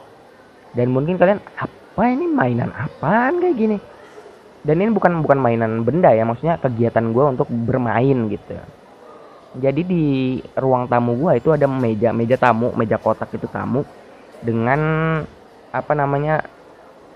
Dan 0.76 0.92
mungkin 0.92 1.16
kalian 1.16 1.40
apa 1.56 2.02
ini 2.12 2.28
mainan 2.28 2.68
apaan 2.76 3.40
kayak 3.40 3.56
gini? 3.56 3.76
Dan 4.60 4.84
ini 4.84 4.92
bukan 4.92 5.24
bukan 5.24 5.40
mainan 5.40 5.80
benda 5.80 6.12
ya, 6.12 6.28
maksudnya 6.28 6.60
kegiatan 6.60 7.08
gue 7.08 7.24
untuk 7.24 7.48
bermain 7.48 8.28
gitu. 8.28 8.52
Jadi 9.58 9.82
di 9.82 10.04
ruang 10.54 10.86
tamu 10.86 11.18
gue 11.18 11.42
itu 11.42 11.50
ada 11.50 11.66
meja, 11.66 12.14
meja 12.14 12.38
tamu, 12.38 12.70
meja 12.78 12.96
kotak 12.96 13.34
itu 13.34 13.50
tamu 13.50 13.82
dengan 14.40 14.80
apa 15.74 15.92
namanya? 15.98 16.46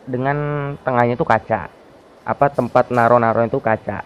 Dengan 0.02 0.36
tengahnya 0.82 1.14
itu 1.14 1.22
kaca. 1.22 1.70
Apa 2.26 2.50
tempat 2.50 2.90
naro-naro 2.90 3.46
itu 3.46 3.62
kaca. 3.62 4.02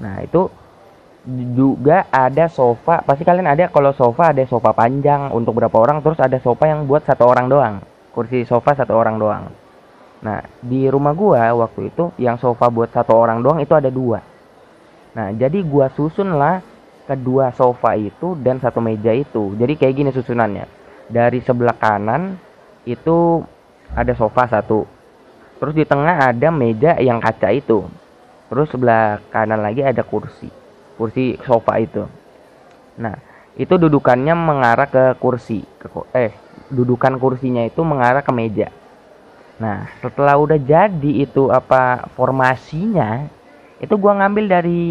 Nah, 0.00 0.24
itu 0.24 0.48
juga 1.58 2.06
ada 2.14 2.46
sofa 2.46 3.02
pasti 3.02 3.26
kalian 3.26 3.50
ada 3.50 3.66
kalau 3.66 3.90
sofa 3.90 4.30
ada 4.30 4.46
sofa 4.46 4.70
panjang 4.70 5.34
untuk 5.34 5.58
berapa 5.58 5.74
orang 5.74 5.98
terus 5.98 6.22
ada 6.22 6.38
sofa 6.38 6.70
yang 6.70 6.86
buat 6.86 7.02
satu 7.02 7.26
orang 7.26 7.50
doang 7.50 7.74
kursi 8.14 8.46
sofa 8.46 8.78
satu 8.78 8.94
orang 8.94 9.18
doang 9.18 9.50
nah 10.22 10.38
di 10.62 10.86
rumah 10.86 11.18
gua 11.18 11.50
waktu 11.50 11.90
itu 11.90 12.14
yang 12.22 12.38
sofa 12.38 12.70
buat 12.70 12.94
satu 12.94 13.10
orang 13.10 13.42
doang 13.42 13.58
itu 13.58 13.74
ada 13.74 13.90
dua 13.90 14.22
nah 15.18 15.34
jadi 15.34 15.66
gua 15.66 15.90
susun 15.98 16.30
lah 16.38 16.62
kedua 17.06 17.54
sofa 17.54 17.94
itu 17.94 18.34
dan 18.42 18.58
satu 18.58 18.82
meja 18.82 19.14
itu. 19.14 19.54
Jadi 19.54 19.78
kayak 19.78 19.94
gini 19.94 20.10
susunannya. 20.10 20.66
Dari 21.06 21.38
sebelah 21.38 21.78
kanan 21.78 22.34
itu 22.82 23.46
ada 23.94 24.12
sofa 24.18 24.50
satu. 24.50 24.84
Terus 25.56 25.72
di 25.72 25.86
tengah 25.86 26.34
ada 26.34 26.48
meja 26.50 26.98
yang 26.98 27.22
kaca 27.22 27.54
itu. 27.54 27.86
Terus 28.50 28.68
sebelah 28.68 29.22
kanan 29.30 29.62
lagi 29.62 29.86
ada 29.86 30.02
kursi. 30.02 30.50
Kursi 30.98 31.38
sofa 31.46 31.78
itu. 31.78 32.04
Nah 32.98 33.16
itu 33.56 33.74
dudukannya 33.78 34.34
mengarah 34.34 34.90
ke 34.90 35.04
kursi. 35.22 35.62
Ke, 35.78 35.88
eh 36.12 36.34
dudukan 36.68 37.16
kursinya 37.22 37.62
itu 37.62 37.80
mengarah 37.86 38.26
ke 38.26 38.34
meja. 38.34 38.68
Nah 39.62 39.88
setelah 40.02 40.36
udah 40.36 40.58
jadi 40.58 41.12
itu 41.22 41.48
apa 41.48 42.10
formasinya 42.18 43.30
itu 43.82 43.94
gua 44.00 44.16
ngambil 44.22 44.44
dari 44.48 44.84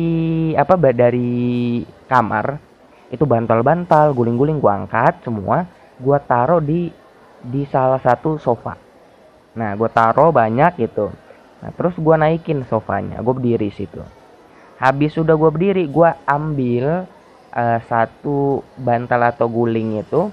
apa 0.54 0.77
dari 0.94 1.82
kamar. 2.06 2.62
Itu 3.10 3.24
bantal-bantal 3.24 4.13
guling-guling 4.13 4.62
gua 4.62 4.84
angkat 4.84 5.25
semua. 5.25 5.65
Gua 5.98 6.20
taruh 6.20 6.60
di 6.62 6.92
di 7.46 7.62
salah 7.70 8.01
satu 8.01 8.38
sofa. 8.38 8.77
Nah 9.56 9.74
gua 9.80 9.89
taruh 9.89 10.30
banyak 10.30 10.77
gitu. 10.82 11.10
Nah 11.63 11.72
terus 11.74 11.98
gua 11.98 12.20
naikin 12.20 12.62
sofanya. 12.68 13.22
Gua 13.25 13.34
berdiri 13.34 13.74
situ. 13.74 14.01
Habis 14.75 15.15
sudah 15.15 15.39
gue 15.39 15.48
berdiri 15.48 15.88
gue 15.88 16.10
ambil 16.27 17.08
uh, 17.56 17.80
satu 17.88 18.60
bantal 18.75 19.24
atau 19.32 19.48
guling 19.48 20.04
itu 20.04 20.27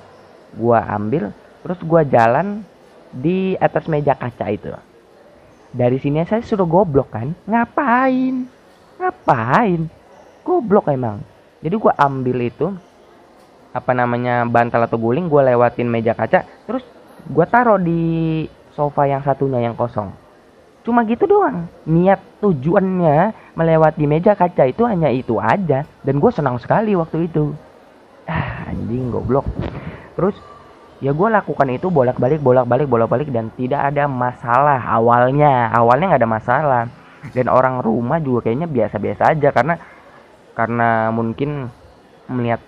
gue 0.53 0.79
ambil 0.83 1.31
terus 1.63 1.79
gue 1.79 2.03
jalan 2.11 2.67
di 3.15 3.55
atas 3.63 3.87
meja 3.87 4.19
kaca 4.19 4.51
itu 4.51 4.75
dari 5.73 5.97
sini 5.97 6.21
saya 6.29 6.45
sudah 6.45 6.69
goblok 6.69 7.17
kan? 7.17 7.33
Ngapain? 7.49 8.45
Ngapain? 9.01 9.81
Goblok 10.45 10.93
emang. 10.93 11.25
Jadi 11.65 11.75
gue 11.81 11.93
ambil 11.97 12.39
itu 12.45 12.67
apa 13.73 13.93
namanya 13.97 14.45
bantal 14.45 14.85
atau 14.85 15.01
guling 15.01 15.33
gue 15.33 15.41
lewatin 15.49 15.89
meja 15.89 16.13
kaca 16.13 16.45
terus 16.69 16.85
gue 17.25 17.47
taruh 17.49 17.81
di 17.81 18.45
sofa 18.77 19.09
yang 19.09 19.25
satunya 19.25 19.65
yang 19.65 19.73
kosong. 19.73 20.13
Cuma 20.83 21.07
gitu 21.07 21.25
doang. 21.31 21.71
Niat 21.87 22.19
tujuannya 22.43 23.33
melewati 23.55 24.05
meja 24.05 24.35
kaca 24.35 24.67
itu 24.67 24.83
hanya 24.83 25.09
itu 25.09 25.39
aja. 25.39 25.87
Dan 26.03 26.19
gue 26.19 26.31
senang 26.35 26.59
sekali 26.59 26.99
waktu 26.99 27.31
itu. 27.31 27.55
Ah 28.27 28.67
anjing 28.67 29.15
goblok. 29.15 29.47
Terus 30.19 30.35
ya 31.03 31.11
gue 31.11 31.29
lakukan 31.35 31.67
itu 31.75 31.91
bolak 31.91 32.15
balik 32.23 32.39
bolak 32.39 32.63
balik 32.71 32.87
bolak 32.87 33.11
balik 33.11 33.29
dan 33.35 33.51
tidak 33.59 33.91
ada 33.91 34.07
masalah 34.07 34.79
awalnya. 34.79 35.69
Awalnya 35.75 36.15
nggak 36.15 36.23
ada 36.23 36.31
masalah. 36.31 36.83
Dan 37.35 37.51
orang 37.51 37.83
rumah 37.83 38.23
juga 38.23 38.47
kayaknya 38.49 38.71
biasa 38.71 38.97
biasa 39.03 39.23
aja 39.35 39.49
karena 39.51 39.75
karena 40.55 41.11
mungkin 41.11 41.67
melihat 42.31 42.63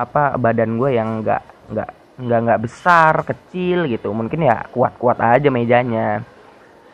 apa 0.00 0.40
badan 0.40 0.80
gue 0.80 0.90
yang 0.96 1.20
nggak 1.20 1.42
nggak 1.70 1.90
nggak 2.24 2.40
nggak 2.48 2.62
besar 2.64 3.12
kecil 3.20 3.84
gitu. 3.84 4.08
Mungkin 4.16 4.48
ya 4.48 4.64
kuat 4.72 4.96
kuat 4.96 5.20
aja 5.20 5.52
mejanya. 5.52 6.24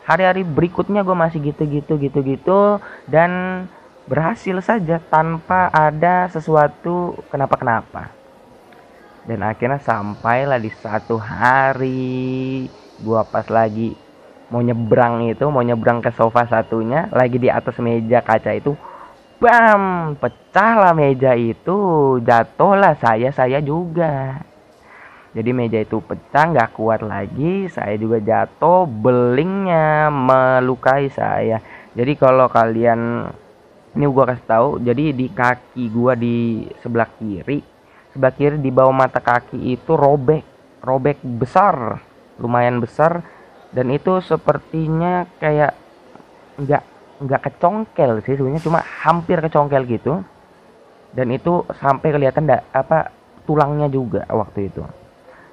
Hari-hari 0.03 0.43
berikutnya 0.43 1.07
gue 1.07 1.15
masih 1.15 1.39
gitu-gitu 1.39 1.95
gitu-gitu 1.95 2.83
dan 3.07 3.63
berhasil 4.11 4.59
saja 4.59 4.99
tanpa 4.99 5.71
ada 5.71 6.27
sesuatu 6.27 7.15
kenapa-kenapa 7.31 8.20
dan 9.25 9.45
akhirnya 9.45 9.77
sampailah 9.77 10.57
di 10.57 10.71
satu 10.81 11.21
hari 11.21 12.65
gue 13.01 13.21
pas 13.29 13.45
lagi 13.49 13.93
mau 14.51 14.59
nyebrang 14.59 15.31
itu 15.31 15.47
mau 15.47 15.63
nyebrang 15.63 16.03
ke 16.03 16.11
sofa 16.11 16.49
satunya 16.49 17.07
lagi 17.15 17.39
di 17.39 17.47
atas 17.47 17.79
meja 17.79 18.19
kaca 18.19 18.51
itu 18.51 18.75
bam 19.41 20.13
pecahlah 20.21 20.93
meja 20.93 21.33
itu 21.33 22.19
jatuhlah 22.21 22.93
saya 23.01 23.33
saya 23.33 23.57
juga. 23.57 24.37
Jadi 25.31 25.49
meja 25.55 25.79
itu 25.79 26.03
pecah 26.03 26.51
nggak 26.51 26.75
kuat 26.75 27.01
lagi 27.01 27.71
saya 27.71 27.95
juga 27.95 28.19
jatuh 28.19 28.83
belingnya 28.83 30.11
melukai 30.11 31.07
saya. 31.07 31.63
Jadi 31.95 32.13
kalau 32.19 32.51
kalian 32.51 33.31
ini 33.95 34.05
gua 34.11 34.35
kasih 34.35 34.45
tahu 34.45 34.69
jadi 34.83 35.15
di 35.15 35.27
kaki 35.31 35.87
gua 35.89 36.13
di 36.19 36.67
sebelah 36.83 37.07
kiri 37.15 37.70
sebelah 38.11 38.33
kiri 38.35 38.57
di 38.59 38.71
bawah 38.71 38.93
mata 38.93 39.23
kaki 39.23 39.75
itu 39.75 39.95
robek 39.95 40.43
robek 40.83 41.21
besar 41.23 42.01
lumayan 42.41 42.81
besar 42.81 43.23
dan 43.71 43.87
itu 43.87 44.19
sepertinya 44.19 45.23
kayak 45.39 45.71
nggak 46.59 46.83
nggak 47.21 47.41
kecongkel 47.47 48.19
sih 48.25 48.35
sebenarnya 48.35 48.65
cuma 48.65 48.79
hampir 48.81 49.39
kecongkel 49.39 49.87
gitu. 49.87 50.19
Dan 51.11 51.27
itu 51.35 51.67
sampai 51.75 52.07
kelihatan 52.15 52.47
da, 52.47 52.63
apa 52.71 53.11
tulangnya 53.43 53.91
juga 53.91 54.23
waktu 54.31 54.71
itu. 54.71 54.83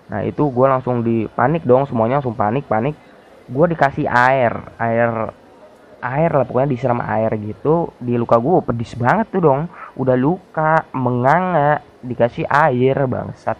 Nah 0.08 0.22
itu 0.22 0.48
gue 0.48 0.66
langsung 0.66 1.02
di 1.02 1.26
panik 1.28 1.66
dong 1.66 1.84
semuanya 1.86 2.18
langsung 2.22 2.34
panik 2.34 2.64
panik. 2.66 2.94
Gue 3.46 3.70
dikasih 3.70 4.06
air 4.06 4.54
air 4.78 5.10
air 5.98 6.30
lah 6.30 6.46
pokoknya 6.46 6.70
disiram 6.70 7.02
air 7.02 7.34
gitu 7.42 7.90
di 7.98 8.14
luka 8.14 8.38
gue 8.38 8.62
pedis 8.66 8.94
banget 8.98 9.30
tuh 9.34 9.42
dong. 9.44 9.70
Udah 9.98 10.14
luka 10.18 10.86
menganga 10.94 11.82
dikasih 12.02 12.46
air 12.48 12.96
bangsat. 13.06 13.58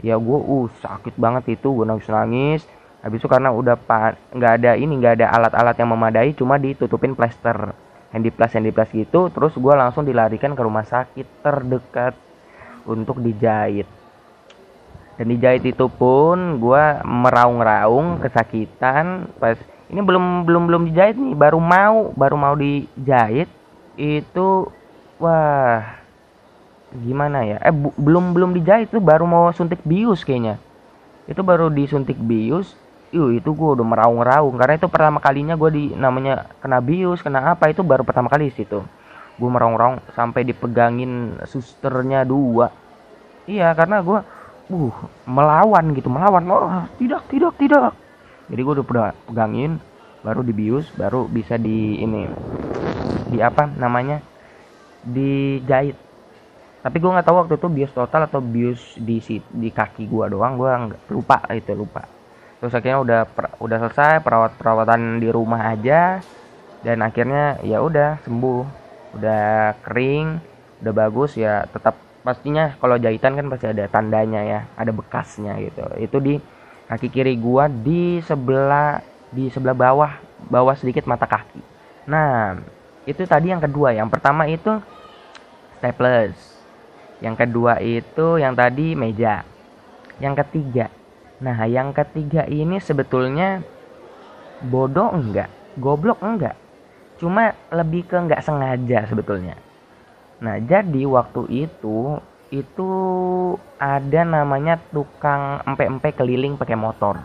Ya 0.00 0.16
gue 0.16 0.38
uh 0.38 0.66
sakit 0.80 1.16
banget 1.20 1.60
itu 1.60 1.68
gue 1.72 1.84
nangis 1.84 2.08
nangis 2.08 2.62
habis 3.00 3.20
itu 3.20 3.28
karena 3.28 3.48
udah 3.52 3.80
nggak 4.32 4.52
ada 4.60 4.76
ini 4.76 4.92
nggak 5.00 5.20
ada 5.20 5.26
alat-alat 5.32 5.76
yang 5.76 5.90
memadai 5.92 6.30
cuma 6.36 6.56
ditutupin 6.56 7.16
plester. 7.16 7.72
Handy 8.10 8.34
plus 8.34 8.90
gitu 8.90 9.30
terus 9.30 9.54
gue 9.54 9.74
langsung 9.76 10.02
dilarikan 10.02 10.58
ke 10.58 10.62
rumah 10.66 10.82
sakit 10.82 11.46
terdekat 11.46 12.18
untuk 12.82 13.22
dijahit. 13.22 13.86
Dan 15.14 15.30
dijahit 15.30 15.62
itu 15.62 15.86
pun 15.86 16.58
gue 16.58 16.84
meraung-raung 17.06 18.18
kesakitan 18.18 19.30
pas 19.38 19.54
ini 19.90 20.00
belum 20.02 20.42
belum 20.42 20.62
belum 20.66 20.82
dijahit 20.90 21.16
nih 21.18 21.36
baru 21.38 21.58
mau 21.62 22.10
baru 22.14 22.34
mau 22.34 22.54
dijahit 22.58 23.46
itu 23.94 24.70
wah 25.20 26.00
gimana 26.94 27.46
ya? 27.46 27.58
Eh 27.62 27.74
belum 27.74 28.34
belum 28.34 28.50
dijahit. 28.54 28.90
Tuh 28.90 29.02
baru 29.02 29.24
mau 29.26 29.50
suntik 29.54 29.82
bius 29.86 30.26
kayaknya. 30.26 30.58
Itu 31.30 31.46
baru 31.46 31.70
disuntik 31.70 32.18
bius. 32.18 32.74
Yuh, 33.10 33.34
itu 33.34 33.50
gue 33.50 33.68
udah 33.74 33.86
meraung-raung. 33.86 34.54
Karena 34.54 34.78
itu 34.78 34.86
pertama 34.86 35.18
kalinya 35.18 35.58
gue 35.58 35.70
di 35.70 35.84
namanya 35.94 36.46
kena 36.62 36.78
bius 36.78 37.22
kena 37.22 37.54
apa 37.54 37.70
itu 37.70 37.82
baru 37.82 38.02
pertama 38.06 38.30
kali 38.30 38.50
situ. 38.54 38.82
Gue 39.38 39.50
meraung-raung 39.50 40.02
sampai 40.14 40.46
dipegangin 40.46 41.38
susternya 41.46 42.26
dua. 42.26 42.70
Iya 43.46 43.74
karena 43.74 44.02
gue 44.02 44.20
uh 44.70 44.94
melawan 45.26 45.94
gitu 45.94 46.10
melawan. 46.10 46.42
Oh 46.50 46.86
tidak 46.98 47.26
tidak 47.30 47.54
tidak. 47.58 47.94
Jadi 48.50 48.60
gue 48.62 48.74
udah 48.82 49.14
pegangin 49.26 49.78
baru 50.20 50.44
dibius 50.44 50.90
baru 50.94 51.24
bisa 51.24 51.56
di 51.56 52.02
ini 52.02 52.26
di 53.30 53.38
apa 53.38 53.66
namanya? 53.66 54.22
Dijahit 55.00 56.09
tapi 56.80 56.96
gue 56.96 57.10
nggak 57.12 57.26
tahu 57.28 57.36
waktu 57.44 57.54
itu 57.60 57.68
bius 57.68 57.92
total 57.92 58.24
atau 58.24 58.40
bius 58.40 58.96
di 58.96 59.20
di 59.52 59.68
kaki 59.68 60.08
gue 60.08 60.24
doang 60.32 60.56
gue 60.56 60.70
nggak 60.70 61.02
lupa 61.12 61.44
itu 61.52 61.76
lupa. 61.76 62.08
Terus 62.60 62.72
akhirnya 62.72 62.98
udah 63.00 63.20
per- 63.28 63.56
udah 63.60 63.76
selesai 63.84 64.24
perawat 64.24 64.56
perawatan 64.56 65.20
di 65.20 65.28
rumah 65.28 65.72
aja. 65.72 66.20
Dan 66.80 67.04
akhirnya 67.04 67.60
ya 67.60 67.84
udah 67.84 68.20
sembuh. 68.24 68.64
Udah 69.20 69.76
kering 69.84 70.40
udah 70.80 70.92
bagus 70.96 71.36
ya 71.36 71.68
tetap 71.68 72.00
pastinya 72.24 72.72
kalau 72.80 72.96
jahitan 72.96 73.36
kan 73.36 73.52
pasti 73.52 73.68
ada 73.68 73.84
tandanya 73.84 74.40
ya 74.40 74.60
ada 74.76 74.92
bekasnya 74.92 75.60
gitu. 75.60 75.84
Itu 76.00 76.16
di 76.20 76.40
kaki 76.88 77.12
kiri 77.12 77.36
gua 77.36 77.68
di 77.68 78.24
sebelah 78.24 79.04
di 79.28 79.52
sebelah 79.52 79.76
bawah 79.76 80.12
bawah 80.48 80.72
sedikit 80.76 81.04
mata 81.04 81.28
kaki. 81.28 81.60
Nah 82.08 82.56
itu 83.04 83.20
tadi 83.28 83.52
yang 83.52 83.60
kedua. 83.60 83.92
Yang 83.92 84.08
pertama 84.16 84.48
itu 84.48 84.80
staples 85.80 86.59
yang 87.20 87.36
kedua 87.36 87.78
itu 87.84 88.40
yang 88.40 88.56
tadi 88.56 88.96
meja. 88.96 89.44
Yang 90.20 90.44
ketiga. 90.44 90.88
Nah 91.40 91.64
yang 91.68 91.92
ketiga 91.92 92.48
ini 92.48 92.80
sebetulnya 92.80 93.60
bodoh 94.64 95.12
enggak 95.12 95.48
goblok 95.76 96.20
enggak. 96.24 96.56
Cuma 97.20 97.52
lebih 97.68 98.08
ke 98.08 98.16
nggak 98.16 98.40
sengaja 98.44 99.04
sebetulnya. 99.08 99.56
Nah 100.40 100.56
jadi 100.60 101.04
waktu 101.04 101.68
itu 101.68 102.16
itu 102.50 102.90
ada 103.78 104.20
namanya 104.26 104.80
tukang 104.90 105.60
empe-empe 105.68 106.16
keliling 106.16 106.56
pakai 106.56 106.74
motor. 106.74 107.20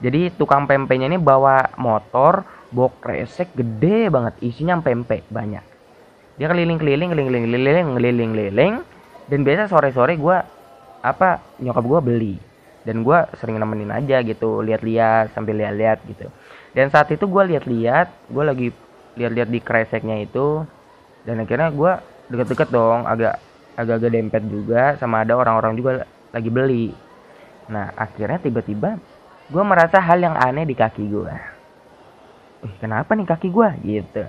Jadi 0.00 0.32
tukang 0.34 0.64
empe-empenya 0.64 1.06
ini 1.12 1.18
bawa 1.20 1.76
motor 1.76 2.42
bawa 2.72 2.90
kresek 3.00 3.52
gede 3.52 4.08
banget 4.08 4.40
isinya 4.40 4.80
empe-empe 4.80 5.24
banyak. 5.28 5.64
Dia 6.38 6.46
keliling-keliling 6.48 7.10
keliling-keliling 7.12 7.86
keliling-keliling 7.98 8.74
dan 9.28 9.44
biasa 9.44 9.68
sore-sore 9.68 10.16
gua 10.16 10.42
apa 11.04 11.40
nyokap 11.60 11.84
gua 11.84 12.00
beli. 12.00 12.40
Dan 12.82 13.04
gua 13.04 13.28
sering 13.36 13.60
nemenin 13.60 13.92
aja 13.92 14.24
gitu 14.24 14.64
lihat-lihat 14.64 15.36
sambil 15.36 15.60
lihat-lihat 15.60 16.00
gitu. 16.08 16.32
Dan 16.72 16.88
saat 16.88 17.12
itu 17.12 17.28
gua 17.28 17.44
lihat-lihat 17.44 18.32
gua 18.32 18.48
lagi 18.48 18.72
lihat-lihat 19.20 19.48
di 19.52 19.60
kreseknya 19.60 20.24
itu. 20.24 20.64
Dan 21.28 21.44
akhirnya 21.44 21.68
gua 21.68 22.00
deket-deket 22.32 22.72
dong 22.72 23.04
agak 23.04 23.36
agak-agak 23.76 24.10
dempet 24.10 24.42
juga 24.48 24.96
sama 24.96 25.22
ada 25.22 25.36
orang-orang 25.36 25.76
juga 25.76 25.90
lagi 26.32 26.48
beli. 26.48 26.88
Nah 27.68 27.92
akhirnya 27.92 28.40
tiba-tiba 28.40 28.96
gua 29.52 29.62
merasa 29.68 30.00
hal 30.00 30.24
yang 30.24 30.34
aneh 30.34 30.64
di 30.64 30.72
kaki 30.72 31.04
gua. 31.12 31.36
Ih, 32.64 32.74
kenapa 32.80 33.12
nih 33.12 33.28
kaki 33.28 33.52
gua? 33.52 33.76
Gitu 33.84 34.24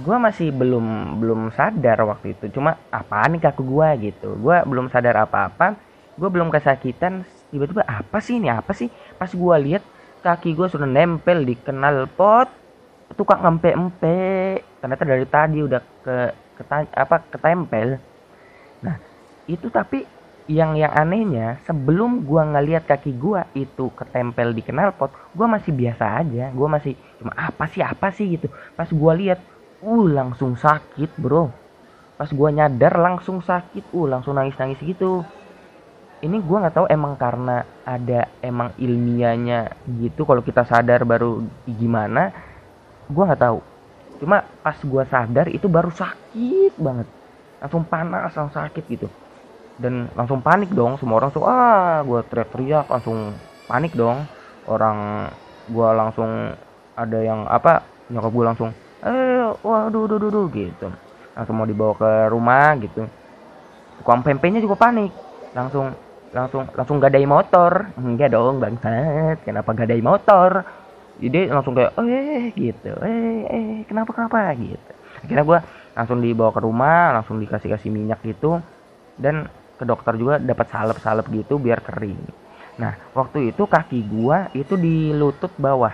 gua 0.00 0.16
masih 0.16 0.48
belum 0.48 1.18
belum 1.20 1.52
sadar 1.52 2.00
waktu 2.08 2.32
itu. 2.32 2.48
Cuma 2.56 2.80
apaan 2.88 3.36
nih 3.36 3.44
kaki 3.44 3.60
gua? 3.60 3.92
gitu. 4.00 4.32
Gua 4.40 4.64
belum 4.64 4.88
sadar 4.88 5.20
apa-apa. 5.28 5.76
Gua 6.16 6.28
belum 6.32 6.48
kesakitan. 6.48 7.28
Tiba-tiba 7.52 7.84
apa 7.84 8.18
sih 8.24 8.40
ini? 8.40 8.48
Apa 8.48 8.72
sih? 8.72 8.88
Pas 9.20 9.28
gua 9.36 9.60
lihat 9.60 9.84
kaki 10.24 10.56
gua 10.56 10.72
sudah 10.72 10.88
nempel 10.88 11.44
di 11.44 11.52
kenal 11.60 12.08
pot. 12.08 12.48
Tukang 13.12 13.44
empe-empe 13.44 14.64
ternyata 14.80 15.04
dari 15.04 15.28
tadi 15.28 15.60
udah 15.60 15.84
ke, 16.00 16.16
keta, 16.56 16.88
apa 16.96 17.16
ketempel. 17.28 18.00
Nah 18.80 18.96
itu 19.44 19.68
tapi 19.68 20.08
yang 20.48 20.74
yang 20.74 20.90
anehnya 20.96 21.60
sebelum 21.68 22.24
gua 22.24 22.48
ngeliat 22.48 22.88
kaki 22.88 23.12
gua 23.20 23.44
itu 23.52 23.92
ketempel 23.92 24.56
di 24.56 24.64
knalpot 24.64 25.12
gua 25.36 25.46
masih 25.52 25.76
biasa 25.76 26.24
aja. 26.24 26.48
Gua 26.56 26.72
masih 26.72 26.96
cuma 27.20 27.36
apa 27.36 27.68
sih? 27.68 27.84
Apa 27.84 28.08
sih? 28.16 28.40
gitu. 28.40 28.48
Pas 28.72 28.88
gua 28.88 29.12
lihat 29.12 29.51
uh 29.82 30.06
langsung 30.06 30.54
sakit 30.54 31.18
bro. 31.18 31.50
Pas 32.14 32.30
gua 32.30 32.54
nyadar 32.54 32.94
langsung 33.02 33.42
sakit. 33.42 33.90
Uh 33.90 34.06
langsung 34.06 34.38
nangis 34.38 34.56
nangis 34.56 34.78
gitu. 34.80 35.26
Ini 36.22 36.38
gua 36.38 36.62
nggak 36.62 36.76
tahu 36.78 36.86
emang 36.86 37.18
karena 37.18 37.66
ada 37.82 38.30
emang 38.38 38.70
ilmiahnya 38.78 39.74
gitu 39.98 40.22
kalau 40.22 40.38
kita 40.38 40.62
sadar 40.62 41.02
baru 41.02 41.42
gimana 41.66 42.30
gua 43.10 43.34
nggak 43.34 43.42
tahu. 43.42 43.58
Cuma 44.22 44.46
pas 44.62 44.78
gua 44.86 45.02
sadar 45.02 45.50
itu 45.50 45.66
baru 45.66 45.90
sakit 45.90 46.78
banget. 46.78 47.10
Langsung 47.58 47.82
panas 47.82 48.30
langsung 48.30 48.54
sakit 48.54 48.84
gitu. 48.86 49.10
Dan 49.82 50.06
langsung 50.14 50.38
panik 50.38 50.70
dong 50.70 50.94
semua 51.02 51.18
orang 51.18 51.34
tuh 51.34 51.42
ah 51.42 51.98
gua 52.06 52.22
teriak-teriak 52.22 52.86
langsung 52.86 53.34
panik 53.66 53.98
dong. 53.98 54.22
Orang 54.70 55.26
gua 55.66 55.90
langsung 55.90 56.54
ada 56.94 57.18
yang 57.18 57.50
apa 57.50 57.82
nyokap 58.06 58.30
gua 58.30 58.54
langsung 58.54 58.70
eh 59.02 59.46
waduh 59.62 60.04
duh, 60.06 60.18
duh, 60.18 60.30
duh, 60.30 60.46
gitu. 60.54 60.88
Langsung 61.34 61.54
mau 61.58 61.66
dibawa 61.66 61.94
ke 61.96 62.10
rumah 62.30 62.76
gitu. 62.80 63.02
Tukang 63.98 64.20
pempenya 64.24 64.60
juga 64.62 64.76
panik. 64.78 65.12
Langsung 65.54 65.92
langsung 66.32 66.64
langsung 66.72 66.96
gadai 67.02 67.26
motor. 67.28 67.92
Enggak 67.98 68.32
dong 68.32 68.58
bangsat. 68.62 69.42
Kenapa 69.44 69.70
gadai 69.76 70.00
motor? 70.00 70.64
Jadi 71.20 71.50
langsung 71.52 71.76
kayak 71.76 71.92
eh 72.00 72.50
gitu. 72.56 72.92
Eh 73.04 73.44
eh 73.48 73.68
kenapa 73.88 74.10
kenapa? 74.16 74.52
gitu. 74.56 74.92
Akhirnya 75.22 75.44
gua 75.44 75.58
langsung 75.92 76.18
dibawa 76.24 76.50
ke 76.56 76.60
rumah 76.64 77.12
langsung 77.20 77.36
dikasih 77.42 77.68
kasih 77.76 77.90
minyak 77.92 78.20
gitu. 78.24 78.58
Dan 79.18 79.46
ke 79.76 79.84
dokter 79.84 80.14
juga 80.16 80.40
dapat 80.40 80.66
salep-salep 80.72 81.26
gitu 81.30 81.58
biar 81.60 81.82
kering. 81.84 82.22
Nah, 82.80 82.96
waktu 83.12 83.52
itu 83.52 83.68
kaki 83.68 84.08
gua 84.08 84.48
itu 84.56 84.74
di 84.80 85.12
lutut 85.12 85.52
bawah. 85.60 85.92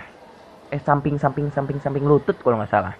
Eh 0.68 0.81
samping 0.83 1.16
samping 1.16 1.48
samping 1.52 1.81
samping 1.81 2.04
lutut 2.04 2.37
kalau 2.40 2.61
nggak 2.61 2.72
salah. 2.72 2.94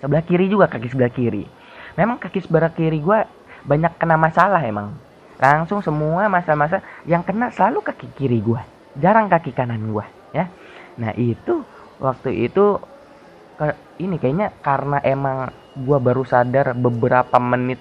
Sebelah 0.00 0.24
kiri 0.24 0.46
juga 0.48 0.70
kaki 0.70 0.88
sebelah 0.88 1.12
kiri. 1.12 1.44
Memang 1.98 2.16
kaki 2.16 2.46
sebelah 2.46 2.72
kiri 2.72 3.02
gua 3.02 3.26
banyak 3.66 3.92
kena 4.00 4.16
masalah 4.16 4.62
emang. 4.64 4.96
Langsung 5.40 5.84
semua 5.84 6.28
masa-masa 6.28 6.80
yang 7.04 7.20
kena 7.26 7.52
selalu 7.52 7.84
kaki 7.84 8.06
kiri 8.16 8.40
gua. 8.40 8.64
Jarang 8.96 9.28
kaki 9.28 9.52
kanan 9.52 9.92
gua, 9.92 10.08
ya. 10.34 10.48
Nah, 10.98 11.12
itu 11.14 11.62
waktu 12.00 12.48
itu 12.50 12.80
ini 14.00 14.16
kayaknya 14.16 14.56
karena 14.64 14.98
emang 15.04 15.52
gua 15.84 16.00
baru 16.00 16.24
sadar 16.24 16.72
beberapa 16.72 17.36
menit 17.36 17.78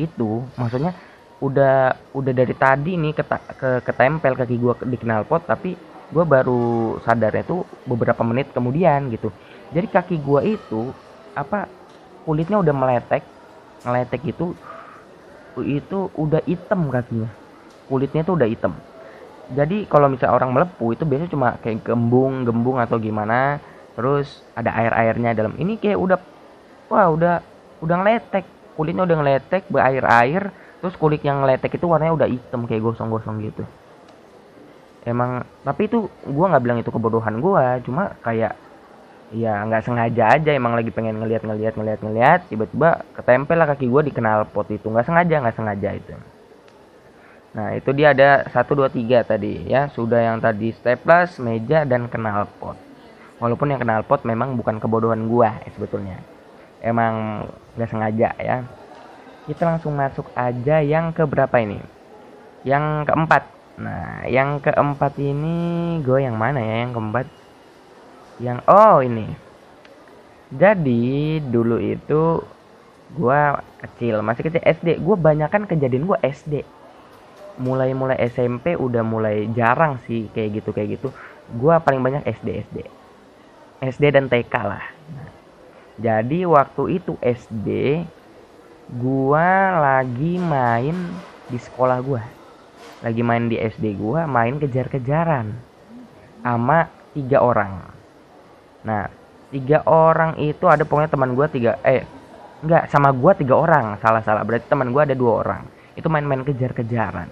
itu 0.00 0.40
maksudnya 0.56 0.96
udah 1.44 1.92
udah 2.16 2.32
dari 2.32 2.54
tadi 2.56 2.96
nih 2.96 3.12
ke, 3.12 3.24
ke 3.60 3.70
ketempel 3.84 4.32
kaki 4.32 4.56
gua 4.56 4.74
di 4.80 4.96
knalpot 4.96 5.44
tapi 5.44 5.76
gua 6.12 6.24
baru 6.28 6.96
sadarnya 7.02 7.44
tuh 7.48 7.64
beberapa 7.88 8.20
menit 8.22 8.52
kemudian 8.52 9.08
gitu. 9.10 9.32
Jadi 9.72 9.86
kaki 9.88 10.16
gua 10.20 10.44
itu 10.44 10.92
apa 11.32 11.66
kulitnya 12.28 12.60
udah 12.60 12.74
meletek 12.76 13.24
meletek 13.82 14.22
itu 14.28 14.54
itu 15.64 15.98
udah 16.14 16.44
hitam 16.44 16.92
kakinya. 16.92 17.28
Kulitnya 17.88 18.22
tuh 18.22 18.36
udah 18.36 18.48
hitam. 18.48 18.76
Jadi 19.52 19.84
kalau 19.90 20.06
misalnya 20.08 20.36
orang 20.36 20.54
melepuh 20.54 20.96
itu 20.96 21.04
biasanya 21.04 21.30
cuma 21.32 21.48
kayak 21.60 21.82
gembung 21.82 22.44
gembung 22.46 22.78
atau 22.78 22.96
gimana 22.96 23.58
terus 23.92 24.44
ada 24.52 24.72
air 24.76 24.92
airnya 24.92 25.34
dalam. 25.34 25.56
Ini 25.58 25.76
kayak 25.80 25.98
udah 25.98 26.18
wah 26.92 27.08
udah 27.10 27.34
udah 27.80 27.96
ngeletek. 28.00 28.44
Kulitnya 28.72 29.04
udah 29.04 29.16
ngeletek 29.20 29.68
berair-air 29.68 30.48
terus 30.82 30.98
kulit 30.98 31.22
yang 31.22 31.46
ngeletek 31.46 31.78
itu 31.78 31.86
warnanya 31.86 32.18
udah 32.18 32.28
hitam 32.28 32.66
kayak 32.66 32.82
gosong-gosong 32.82 33.38
gitu 33.46 33.62
emang 35.02 35.42
tapi 35.66 35.90
itu 35.90 36.06
gua 36.30 36.54
nggak 36.54 36.62
bilang 36.62 36.78
itu 36.78 36.90
kebodohan 36.94 37.42
gua 37.42 37.78
cuma 37.82 38.14
kayak 38.22 38.54
ya 39.32 39.64
nggak 39.64 39.82
sengaja 39.88 40.36
aja 40.36 40.50
emang 40.52 40.76
lagi 40.76 40.92
pengen 40.92 41.16
ngeliat 41.16 41.40
ngeliat 41.42 41.74
ngeliat 41.74 42.00
ngeliat 42.04 42.40
tiba-tiba 42.52 43.00
ketempel 43.16 43.56
lah 43.56 43.66
kaki 43.72 43.88
gua 43.88 44.04
di 44.04 44.12
pot 44.52 44.68
itu. 44.68 44.86
Nggak 44.92 45.08
sengaja 45.08 45.34
nggak 45.40 45.56
sengaja 45.56 45.88
itu. 45.96 46.14
Nah 47.52 47.76
itu 47.76 47.90
dia 47.96 48.12
ada 48.12 48.48
satu 48.52 48.76
dua 48.76 48.92
tiga 48.92 49.24
tadi 49.24 49.64
ya. 49.66 49.88
Sudah 49.88 50.20
yang 50.20 50.38
tadi 50.38 50.70
staples 50.76 51.40
meja 51.40 51.88
dan 51.88 52.06
kenal 52.12 52.44
pot. 52.60 52.76
Walaupun 53.40 53.72
yang 53.72 53.80
kenal 53.80 54.04
pot 54.04 54.22
memang 54.28 54.54
bukan 54.54 54.76
kebodohan 54.76 55.24
gua 55.26 55.58
eh, 55.64 55.72
sebetulnya. 55.72 56.20
Emang 56.84 57.48
nggak 57.74 57.88
sengaja 57.88 58.36
ya. 58.36 58.68
Kita 59.48 59.66
langsung 59.66 59.96
masuk 59.96 60.28
aja 60.36 60.84
yang 60.84 61.10
ke 61.10 61.24
berapa 61.24 61.56
ini? 61.58 61.80
Yang 62.62 63.10
keempat 63.10 63.42
nah 63.82 64.22
yang 64.36 64.62
keempat 64.64 65.12
ini 65.18 65.56
gue 66.06 66.18
yang 66.26 66.36
mana 66.38 66.60
ya? 66.62 66.74
Yang 66.86 66.92
keempat? 66.96 67.26
Yang 68.46 68.58
oh 68.70 68.96
ini. 69.08 69.26
Jadi 70.52 71.04
dulu 71.52 71.76
itu 71.80 72.22
gue 73.12 73.40
kecil 73.82 74.24
masih 74.24 74.42
kecil 74.48 74.62
SD 74.64 74.88
gue 75.04 75.16
banyakan 75.20 75.68
kejadian 75.68 76.08
gue 76.08 76.18
SD 76.24 76.54
mulai 77.60 77.92
mulai 77.92 78.16
SMP 78.32 78.72
udah 78.86 79.04
mulai 79.04 79.44
jarang 79.52 80.00
sih 80.08 80.28
kayak 80.32 80.62
gitu 80.62 80.70
kayak 80.76 80.88
gitu. 80.96 81.08
Gue 81.60 81.74
paling 81.84 82.00
banyak 82.00 82.22
SD 82.24 82.48
SD 82.68 82.78
SD 83.82 84.04
dan 84.14 84.30
TK 84.32 84.54
lah. 84.62 84.84
Jadi 86.00 86.48
waktu 86.48 86.82
itu 87.02 87.12
SD 87.20 87.68
gue 88.92 89.48
lagi 89.86 90.32
main 90.40 90.96
di 91.48 91.58
sekolah 91.60 91.98
gue 92.00 92.22
lagi 93.02 93.22
main 93.26 93.50
di 93.50 93.58
SD 93.58 93.98
gue 93.98 94.20
main 94.30 94.54
kejar-kejaran 94.62 95.50
sama 96.42 96.86
tiga 97.12 97.42
orang. 97.42 97.82
Nah 98.86 99.10
tiga 99.50 99.82
orang 99.84 100.38
itu 100.38 100.64
ada 100.70 100.86
pokoknya 100.86 101.10
teman 101.10 101.34
gue 101.34 101.46
tiga 101.50 101.82
eh 101.82 102.06
enggak 102.62 102.86
sama 102.88 103.10
gue 103.10 103.32
tiga 103.42 103.58
orang 103.58 103.98
salah 103.98 104.22
salah 104.22 104.46
berarti 104.46 104.70
teman 104.70 104.94
gue 104.94 105.02
ada 105.02 105.14
dua 105.18 105.42
orang. 105.42 105.62
Itu 105.98 106.08
main-main 106.08 106.46
kejar-kejaran. 106.46 107.28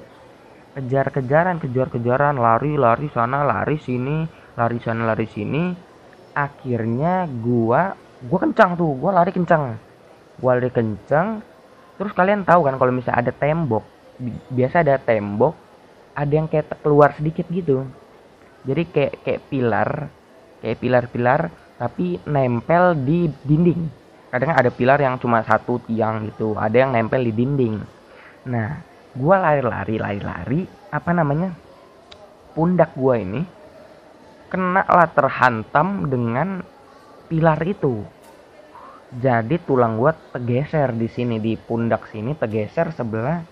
Kejar-kejaran 0.77 1.57
kejar-kejaran 1.63 2.37
lari 2.37 2.75
lari 2.77 3.09
sana 3.15 3.47
lari 3.47 3.79
sini 3.79 4.27
lari 4.59 4.79
sana 4.83 5.07
lari 5.07 5.27
sini. 5.31 5.73
Akhirnya 6.35 7.27
gua 7.27 7.95
gua 8.27 8.39
kencang 8.43 8.79
tuh 8.79 8.91
gua 8.99 9.23
lari 9.23 9.31
kencang. 9.31 9.79
Gua 10.39 10.59
lari 10.59 10.71
kencang 10.71 11.41
terus 12.01 12.17
kalian 12.17 12.49
tahu 12.49 12.65
kan 12.65 12.81
kalau 12.81 12.97
misalnya 12.97 13.29
ada 13.29 13.33
tembok 13.33 13.85
biasa 14.53 14.85
ada 14.85 15.01
tembok 15.01 15.57
ada 16.15 16.33
yang 16.33 16.47
kayak 16.51 16.77
keluar 16.85 17.17
sedikit 17.17 17.49
gitu. 17.49 17.89
Jadi 18.69 18.83
kayak 18.93 19.15
kayak 19.25 19.43
pilar 19.49 19.91
kayak 20.61 20.79
pilar-pilar 20.79 21.41
tapi 21.81 22.21
nempel 22.29 22.93
di 22.93 23.33
dinding. 23.45 23.89
Kadang 24.31 24.53
ada 24.53 24.71
pilar 24.71 25.01
yang 25.01 25.17
cuma 25.17 25.41
satu 25.43 25.81
tiang 25.89 26.29
gitu 26.29 26.55
ada 26.61 26.77
yang 26.77 26.93
nempel 26.93 27.25
di 27.25 27.33
dinding. 27.33 27.81
Nah 28.53 28.85
gue 29.11 29.35
lari-lari 29.35 29.97
lari-lari 29.97 30.61
apa 30.93 31.11
namanya 31.11 31.51
pundak 32.55 32.95
gue 32.95 33.17
ini 33.17 33.43
kena 34.53 34.85
lah 34.85 35.09
terhantam 35.09 36.11
dengan 36.11 36.61
pilar 37.31 37.59
itu. 37.65 38.05
Jadi 39.11 39.59
tulang 39.67 39.99
gue 39.99 40.13
tergeser 40.31 40.95
di 40.95 41.11
sini 41.11 41.43
di 41.43 41.59
pundak 41.59 42.07
sini 42.13 42.37
tergeser 42.39 42.95
sebelah 42.95 43.43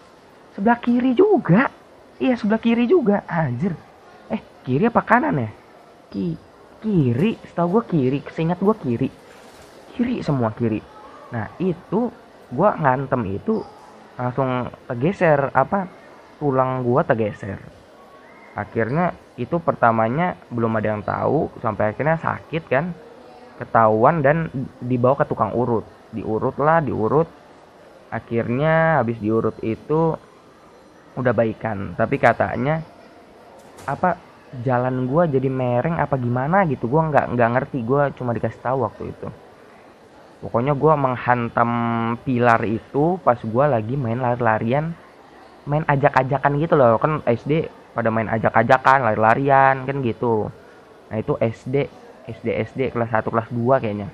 sebelah 0.58 0.82
kiri 0.82 1.14
juga. 1.14 1.70
Iya 2.18 2.34
sebelah 2.34 2.58
kiri 2.58 2.90
juga. 2.90 3.22
Anjir. 3.30 3.78
Eh 4.26 4.42
kiri 4.66 4.90
apa 4.90 5.06
kanan 5.06 5.38
ya? 5.38 5.50
Ki 6.10 6.34
kiri. 6.82 7.38
Setahu 7.46 7.78
gue 7.78 7.84
kiri. 7.94 8.18
Seingat 8.34 8.58
gue 8.58 8.74
kiri. 8.74 9.08
Kiri 9.94 10.18
semua 10.26 10.50
kiri. 10.50 10.82
Nah 11.30 11.46
itu 11.62 12.10
gue 12.50 12.70
ngantem 12.74 13.22
itu 13.38 13.62
langsung 14.18 14.66
tergeser. 14.90 15.54
Apa? 15.54 15.86
Tulang 16.42 16.82
gue 16.82 17.00
tergeser. 17.06 17.62
Akhirnya 18.58 19.14
itu 19.38 19.62
pertamanya 19.62 20.34
belum 20.50 20.74
ada 20.74 20.88
yang 20.90 21.06
tahu. 21.06 21.54
Sampai 21.62 21.94
akhirnya 21.94 22.18
sakit 22.18 22.66
kan. 22.66 22.90
Ketahuan 23.62 24.26
dan 24.26 24.50
dibawa 24.82 25.22
ke 25.22 25.30
tukang 25.30 25.54
urut. 25.54 25.86
Diurut 26.10 26.58
lah 26.58 26.82
diurut. 26.82 27.30
Akhirnya 28.10 28.98
habis 28.98 29.22
diurut 29.22 29.54
itu 29.62 30.18
udah 31.18 31.34
baikan. 31.34 31.98
Tapi 31.98 32.16
katanya 32.22 32.80
apa 33.84 34.16
jalan 34.64 35.04
gue 35.10 35.38
jadi 35.38 35.48
mereng 35.50 35.98
apa 35.98 36.14
gimana 36.14 36.62
gitu. 36.70 36.86
Gue 36.86 37.02
nggak 37.10 37.34
nggak 37.34 37.50
ngerti. 37.58 37.78
Gue 37.82 38.02
cuma 38.14 38.30
dikasih 38.30 38.62
tahu 38.62 38.86
waktu 38.86 39.10
itu. 39.10 39.28
Pokoknya 40.38 40.78
gue 40.78 40.94
menghantam 40.94 41.70
pilar 42.22 42.62
itu 42.62 43.18
pas 43.26 43.36
gue 43.42 43.64
lagi 43.66 43.98
main 43.98 44.22
lari-larian 44.22 44.94
main 45.66 45.82
ajak-ajakan 45.84 46.52
gitu 46.62 46.74
loh. 46.78 46.96
Kan 47.02 47.26
SD 47.26 47.66
pada 47.92 48.14
main 48.14 48.30
ajak-ajakan 48.30 49.02
lari-larian 49.02 49.82
kan 49.82 49.96
gitu. 50.06 50.46
Nah 51.10 51.16
itu 51.18 51.34
SD 51.42 51.90
SD 52.28 52.48
SD 52.70 52.80
kelas 52.94 53.10
1 53.10 53.26
kelas 53.26 53.48
2 53.50 53.82
kayaknya. 53.82 54.08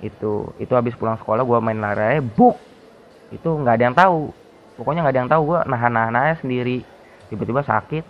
Itu 0.00 0.56
itu 0.56 0.72
habis 0.72 0.96
pulang 0.96 1.20
sekolah 1.20 1.44
gue 1.44 1.58
main 1.60 1.76
lari 1.76 2.24
buk! 2.24 2.56
Itu 3.28 3.60
nggak 3.60 3.74
ada 3.76 3.84
yang 3.84 3.96
tahu 3.96 4.32
pokoknya 4.80 5.04
nggak 5.04 5.12
ada 5.12 5.20
yang 5.20 5.32
tahu 5.32 5.42
gue 5.52 5.60
nahan-nahan 5.68 6.16
aja 6.16 6.34
sendiri. 6.40 6.80
Tiba-tiba 7.28 7.60
sakit 7.60 8.04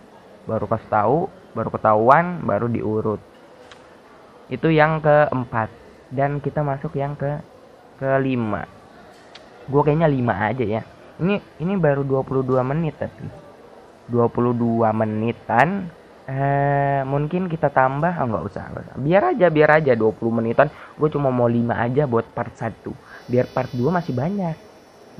baru 0.47 0.71
kasih 0.71 0.87
tahu 0.87 1.17
baru 1.51 1.69
ketahuan 1.75 2.39
baru 2.47 2.71
diurut. 2.71 3.19
Itu 4.47 4.71
yang 4.71 5.03
keempat. 5.03 5.67
Dan 6.07 6.39
kita 6.39 6.63
masuk 6.63 6.95
yang 6.95 7.19
ke 7.19 7.43
kelima. 7.99 8.63
Gue 9.67 9.83
kayaknya 9.83 10.07
lima 10.07 10.47
aja 10.47 10.63
ya. 10.63 10.81
Ini 11.19 11.43
ini 11.59 11.73
baru 11.75 12.07
22 12.07 12.63
menit 12.63 12.95
tapi. 12.95 13.27
22 14.07 14.91
menitan 14.95 15.91
eh 16.31 17.03
mungkin 17.03 17.51
kita 17.51 17.67
tambah? 17.67 18.15
Oh, 18.23 18.27
nggak 18.31 18.43
usah, 18.47 18.71
usah. 18.71 18.95
Biar 18.95 19.35
aja 19.35 19.51
biar 19.51 19.83
aja 19.83 19.91
20 19.91 20.15
menitan. 20.31 20.71
Gue 20.95 21.11
cuma 21.11 21.27
mau 21.31 21.51
5 21.51 21.67
aja 21.75 22.07
buat 22.07 22.31
part 22.31 22.55
1 22.55 23.11
biar 23.31 23.47
part 23.47 23.71
2 23.71 23.87
masih 23.87 24.11
banyak 24.11 24.70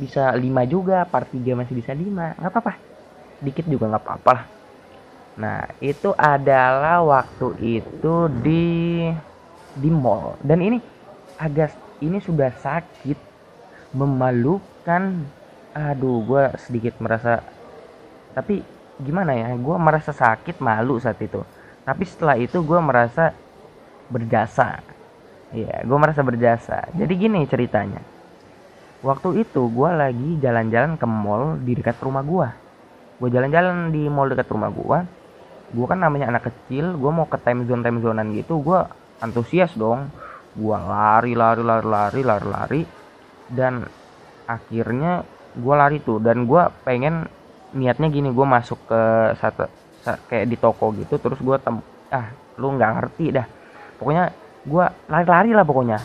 bisa 0.01 0.33
5 0.33 0.63
juga 0.73 1.05
part 1.05 1.29
3 1.29 1.53
masih 1.59 1.75
bisa 1.77 1.91
5 1.93 2.37
nggak 2.41 2.51
apa-apa 2.51 2.73
dikit 3.45 3.65
juga 3.69 3.85
nggak 3.93 4.03
apa-apa 4.05 4.31
lah 4.37 4.45
Nah, 5.39 5.63
itu 5.79 6.11
adalah 6.19 6.99
waktu 7.03 7.47
itu 7.79 8.15
di 8.43 8.65
di 9.81 9.89
mall. 9.89 10.35
Dan 10.43 10.59
ini 10.59 10.77
agak 11.39 11.71
ini 12.03 12.19
sudah 12.19 12.51
sakit, 12.51 13.17
memalukan. 13.95 15.03
Aduh, 15.71 16.17
gue 16.27 16.43
sedikit 16.59 16.99
merasa 16.99 17.47
tapi 18.35 18.67
gimana 18.99 19.31
ya? 19.35 19.47
Gue 19.55 19.77
merasa 19.79 20.11
sakit, 20.15 20.59
malu 20.59 20.99
saat 20.99 21.19
itu. 21.23 21.41
Tapi 21.87 22.03
setelah 22.07 22.35
itu 22.39 22.57
gue 22.63 22.79
merasa 22.83 23.35
berjasa. 24.11 24.83
Iya, 25.51 25.83
gue 25.87 25.97
merasa 25.99 26.21
berjasa. 26.23 26.77
Jadi 26.95 27.13
gini 27.19 27.39
ceritanya. 27.47 28.10
Waktu 29.01 29.41
itu 29.41 29.65
gue 29.65 29.89
lagi 29.89 30.37
jalan-jalan 30.37 30.93
ke 30.93 31.09
mall 31.09 31.57
di 31.57 31.73
dekat 31.73 31.97
rumah 32.05 32.21
gue. 32.21 32.47
Gue 33.17 33.29
jalan-jalan 33.33 33.89
di 33.89 34.05
mall 34.05 34.29
dekat 34.29 34.49
rumah 34.53 34.69
gue 34.69 34.99
gue 35.71 35.87
kan 35.87 36.03
namanya 36.03 36.27
anak 36.27 36.51
kecil 36.51 36.99
gue 36.99 37.11
mau 37.15 37.23
ke 37.31 37.39
time 37.39 37.63
zone 37.63 37.79
time 37.79 38.03
zonean 38.03 38.35
gitu 38.35 38.59
gue 38.61 38.79
antusias 39.23 39.73
dong. 39.73 40.11
Gue 40.53 40.75
lari 40.75 41.33
lari 41.33 41.63
lari 41.63 41.87
lari 41.87 42.21
lari 42.21 42.47
lari. 42.47 42.81
Dan 43.49 43.81
akhirnya 44.45 45.25
gue 45.57 45.75
lari 45.75 45.97
tuh 46.03 46.21
dan 46.21 46.45
gue 46.45 46.61
pengen 46.85 47.25
niatnya 47.71 48.07
gini 48.11 48.29
gue 48.31 48.45
masuk 48.47 48.79
ke 48.87 49.01
satu 49.39 49.67
kayak 50.27 50.45
di 50.47 50.57
toko 50.59 50.91
gitu 50.95 51.15
terus 51.19 51.39
gue 51.39 51.55
tem 51.59 51.79
ah 52.11 52.29
lu 52.61 52.77
nggak 52.77 52.91
ngerti 53.01 53.25
dah. 53.33 53.47
Pokoknya 53.97 54.29
gue 54.67 54.85
lari-lari 55.09 55.51
lah 55.57 55.65
pokoknya. 55.65 55.97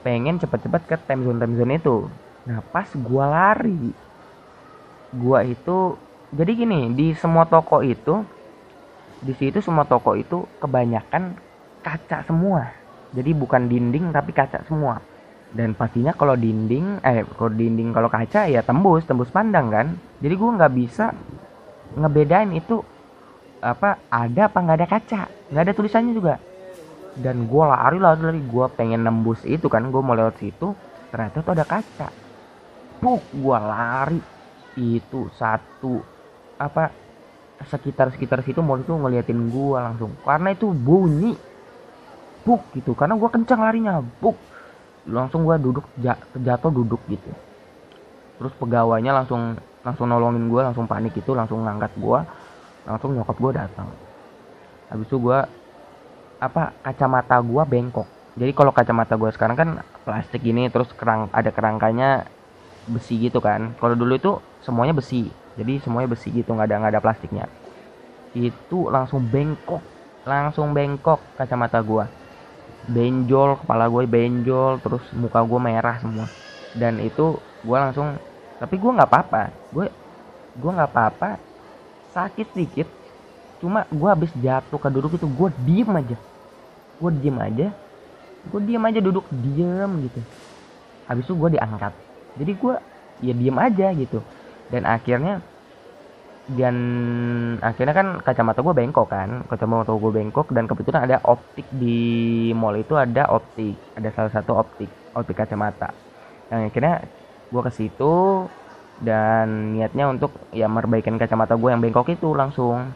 Pengen 0.00 0.40
cepet-cepet 0.40 0.82
ke 0.88 0.96
time 1.04 1.28
zone 1.28 1.36
time 1.36 1.54
zone 1.60 1.76
itu 1.76 2.08
nah 2.48 2.64
pas 2.72 2.88
gue 2.88 3.24
lari 3.24 3.92
gue 5.10 5.38
itu 5.50 5.78
jadi 6.30 6.50
gini 6.54 6.80
di 6.94 7.10
semua 7.18 7.42
toko 7.50 7.82
itu 7.82 8.22
di 9.20 9.36
situ 9.36 9.60
semua 9.60 9.84
toko 9.84 10.16
itu 10.16 10.48
kebanyakan 10.62 11.36
kaca 11.84 12.24
semua. 12.24 12.72
Jadi 13.12 13.30
bukan 13.36 13.68
dinding 13.68 14.14
tapi 14.14 14.32
kaca 14.32 14.64
semua. 14.64 15.02
Dan 15.50 15.74
pastinya 15.74 16.14
kalau 16.14 16.38
dinding 16.38 17.02
eh 17.02 17.26
kalau 17.36 17.52
dinding 17.52 17.90
kalau 17.90 18.08
kaca 18.08 18.46
ya 18.46 18.62
tembus 18.64 19.04
tembus 19.04 19.28
pandang 19.28 19.68
kan? 19.68 19.86
Jadi 20.24 20.34
gue 20.38 20.50
nggak 20.56 20.72
bisa 20.72 21.12
ngebedain 21.98 22.54
itu 22.54 22.80
apa 23.60 24.00
ada 24.08 24.48
apa 24.48 24.58
nggak 24.62 24.78
ada 24.78 24.88
kaca. 24.88 25.20
Nggak 25.52 25.62
ada 25.68 25.72
tulisannya 25.76 26.12
juga. 26.16 26.34
Dan 27.18 27.44
gue 27.44 27.64
lari 27.66 27.98
lari 28.00 28.20
lari. 28.22 28.40
Gue 28.46 28.70
pengen 28.72 29.04
nembus 29.04 29.42
itu 29.44 29.66
kan? 29.68 29.84
Gue 29.90 30.00
mau 30.00 30.16
lewat 30.16 30.40
situ 30.40 30.72
ternyata 31.10 31.42
tuh 31.42 31.58
ada 31.58 31.66
kaca 31.66 32.08
puk 33.00 33.24
gue 33.32 33.58
lari. 33.58 34.20
Itu 34.78 35.26
satu 35.34 35.98
apa 36.60 36.94
sekitar 37.66 38.08
sekitar 38.14 38.40
situ 38.40 38.64
mau 38.64 38.80
itu 38.80 38.92
ngeliatin 38.92 39.52
gua 39.52 39.90
langsung. 39.90 40.16
Karena 40.24 40.54
itu 40.54 40.72
bunyi. 40.72 41.36
Buk 42.40 42.64
gitu. 42.72 42.96
Karena 42.96 43.20
gua 43.20 43.28
kencang 43.28 43.60
larinya. 43.60 44.00
Buk. 44.00 44.36
Langsung 45.08 45.44
gua 45.44 45.60
duduk 45.60 45.84
jatuh 46.36 46.72
duduk 46.72 47.00
gitu. 47.08 47.28
Terus 48.40 48.52
pegawainya 48.56 49.12
langsung 49.12 49.60
langsung 49.84 50.08
nolongin 50.08 50.48
gua 50.48 50.72
langsung 50.72 50.88
panik 50.88 51.16
itu 51.16 51.36
langsung 51.36 51.64
ngangkat 51.64 51.92
gua. 52.00 52.24
Langsung 52.88 53.12
nyokap 53.12 53.36
gua 53.36 53.52
datang. 53.52 53.88
Habis 54.88 55.06
itu 55.08 55.16
gua 55.20 55.44
apa 56.40 56.72
kacamata 56.80 57.36
gua 57.44 57.68
bengkok. 57.68 58.08
Jadi 58.40 58.52
kalau 58.56 58.72
kacamata 58.72 59.20
gua 59.20 59.28
sekarang 59.34 59.56
kan 59.58 59.68
plastik 60.06 60.40
gini 60.40 60.72
terus 60.72 60.88
kerang 60.96 61.28
ada 61.28 61.52
kerangkanya 61.52 62.24
besi 62.88 63.20
gitu 63.20 63.42
kan. 63.42 63.76
Kalau 63.76 63.94
dulu 63.98 64.16
itu 64.16 64.32
semuanya 64.64 64.96
besi. 64.96 65.28
Jadi 65.58 65.82
semuanya 65.82 66.08
besi 66.08 66.32
gitu 66.32 66.54
nggak 66.54 66.68
ada 66.70 66.76
nggak 66.80 66.92
ada 66.96 67.02
plastiknya. 67.02 67.44
Itu 68.32 68.88
langsung 68.88 69.26
bengkok 69.26 69.82
langsung 70.24 70.76
bengkok 70.76 71.20
kacamata 71.36 71.80
gua. 71.82 72.06
Benjol 72.86 73.60
kepala 73.60 73.90
gue 73.92 74.04
benjol 74.08 74.80
terus 74.80 75.04
muka 75.12 75.42
gue 75.44 75.60
merah 75.60 75.96
semua. 76.00 76.26
Dan 76.76 77.02
itu 77.02 77.36
gue 77.66 77.76
langsung 77.76 78.16
tapi 78.56 78.78
gue 78.78 78.90
nggak 78.90 79.10
apa-apa. 79.10 79.42
Gue 79.74 79.86
gue 80.56 80.70
nggak 80.70 80.90
apa-apa. 80.90 81.30
Sakit 82.14 82.48
dikit 82.56 82.88
cuma 83.60 83.84
gue 83.92 84.08
habis 84.08 84.32
jatuh 84.40 84.80
ke 84.80 84.88
duduk 84.88 85.18
itu 85.18 85.26
gue 85.28 85.48
diem 85.66 85.90
aja. 85.92 86.16
Gue 86.96 87.10
diem 87.20 87.36
aja. 87.36 87.68
Gue 88.48 88.60
diem 88.64 88.84
aja 88.86 89.00
duduk 89.04 89.26
diem 89.28 89.90
gitu. 90.08 90.20
Habis 91.04 91.26
itu 91.26 91.34
gue 91.36 91.58
diangkat 91.58 92.09
jadi 92.38 92.52
gue 92.54 92.74
ya 93.20 93.32
diem 93.36 93.58
aja 93.58 93.86
gitu. 93.94 94.20
Dan 94.70 94.86
akhirnya 94.86 95.42
dan 96.50 96.76
akhirnya 97.62 97.94
kan 97.94 98.08
kacamata 98.22 98.62
gue 98.62 98.74
bengkok 98.74 99.06
kan. 99.10 99.46
Kacamata 99.50 99.92
gue 99.94 100.12
bengkok 100.14 100.50
dan 100.54 100.66
kebetulan 100.70 101.06
ada 101.06 101.18
optik 101.26 101.66
di 101.70 102.50
mall 102.54 102.74
itu 102.78 102.94
ada 102.94 103.26
optik 103.30 103.74
ada 103.94 104.08
salah 104.14 104.32
satu 104.34 104.58
optik 104.58 104.90
optik 105.14 105.36
kacamata. 105.38 105.90
Yang 106.50 106.60
akhirnya 106.70 106.94
gue 107.50 107.62
ke 107.66 107.72
situ 107.74 108.14
dan 109.00 109.74
niatnya 109.74 110.10
untuk 110.12 110.30
ya 110.52 110.66
merbaikin 110.68 111.16
kacamata 111.18 111.54
gue 111.58 111.70
yang 111.70 111.82
bengkok 111.82 112.10
itu 112.10 112.34
langsung. 112.34 112.94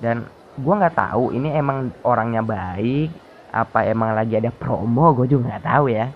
Dan 0.00 0.28
gue 0.54 0.74
nggak 0.74 0.96
tahu 0.96 1.34
ini 1.34 1.50
emang 1.56 1.90
orangnya 2.06 2.42
baik 2.44 3.10
apa 3.54 3.86
emang 3.86 4.18
lagi 4.18 4.34
ada 4.34 4.50
promo 4.50 5.14
gue 5.14 5.26
juga 5.30 5.56
nggak 5.56 5.66
tahu 5.66 5.86
ya. 5.92 6.06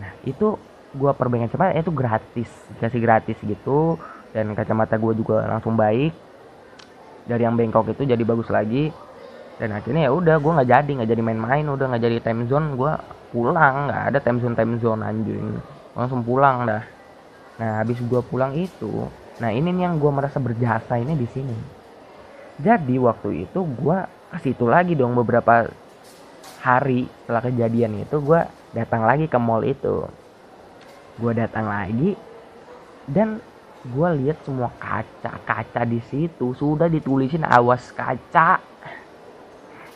Nah 0.00 0.12
itu 0.24 0.58
gue 0.90 1.10
perbaikan 1.14 1.46
kacamata 1.46 1.78
itu 1.78 1.92
gratis 1.94 2.50
kasih 2.82 3.00
gratis 3.02 3.38
gitu. 3.42 3.98
Dan 4.30 4.54
kacamata 4.54 4.94
gue 4.94 5.12
juga 5.18 5.42
langsung 5.46 5.74
baik. 5.74 6.14
Dari 7.26 7.42
yang 7.42 7.58
bengkok 7.58 7.94
itu 7.94 8.06
jadi 8.06 8.22
bagus 8.22 8.46
lagi. 8.50 8.94
Dan 9.58 9.76
akhirnya 9.76 10.08
ya 10.08 10.12
udah 10.14 10.36
gue 10.38 10.52
nggak 10.56 10.70
jadi 10.70 10.90
nggak 11.02 11.10
jadi 11.10 11.22
main-main 11.22 11.66
udah 11.66 11.86
nggak 11.90 12.02
jadi 12.02 12.18
time 12.22 12.46
zone 12.46 12.78
gue 12.78 12.92
pulang. 13.34 13.90
Nggak 13.90 14.02
ada 14.14 14.18
time 14.22 14.38
zone 14.38 14.54
time 14.54 14.74
zone 14.78 15.02
anjing. 15.02 15.46
Langsung 15.98 16.22
pulang 16.22 16.64
dah. 16.64 16.82
Nah 17.60 17.82
habis 17.82 18.00
gue 18.00 18.20
pulang 18.24 18.56
itu 18.56 19.10
nah 19.40 19.48
ini 19.48 19.72
nih 19.72 19.88
yang 19.88 19.96
gue 19.96 20.12
merasa 20.12 20.36
berjasa 20.36 21.00
ini 21.00 21.16
di 21.16 21.24
sini. 21.32 21.56
Jadi 22.60 23.00
waktu 23.00 23.48
itu 23.48 23.64
gue 23.64 23.98
kasih 24.36 24.52
itu 24.52 24.68
lagi 24.68 24.92
dong 24.92 25.16
beberapa 25.16 25.64
hari 26.60 27.08
setelah 27.24 27.42
kejadian 27.48 28.04
itu 28.04 28.20
gue 28.20 28.40
datang 28.76 29.08
lagi 29.08 29.26
ke 29.26 29.38
mall 29.40 29.64
itu 29.64 30.04
gue 31.20 31.32
datang 31.36 31.68
lagi 31.68 32.16
dan 33.04 33.44
gue 33.84 34.08
lihat 34.24 34.40
semua 34.44 34.72
kaca-kaca 34.80 35.84
di 35.84 36.00
situ 36.08 36.56
sudah 36.56 36.88
ditulisin 36.88 37.44
awas 37.44 37.92
kaca. 37.92 38.60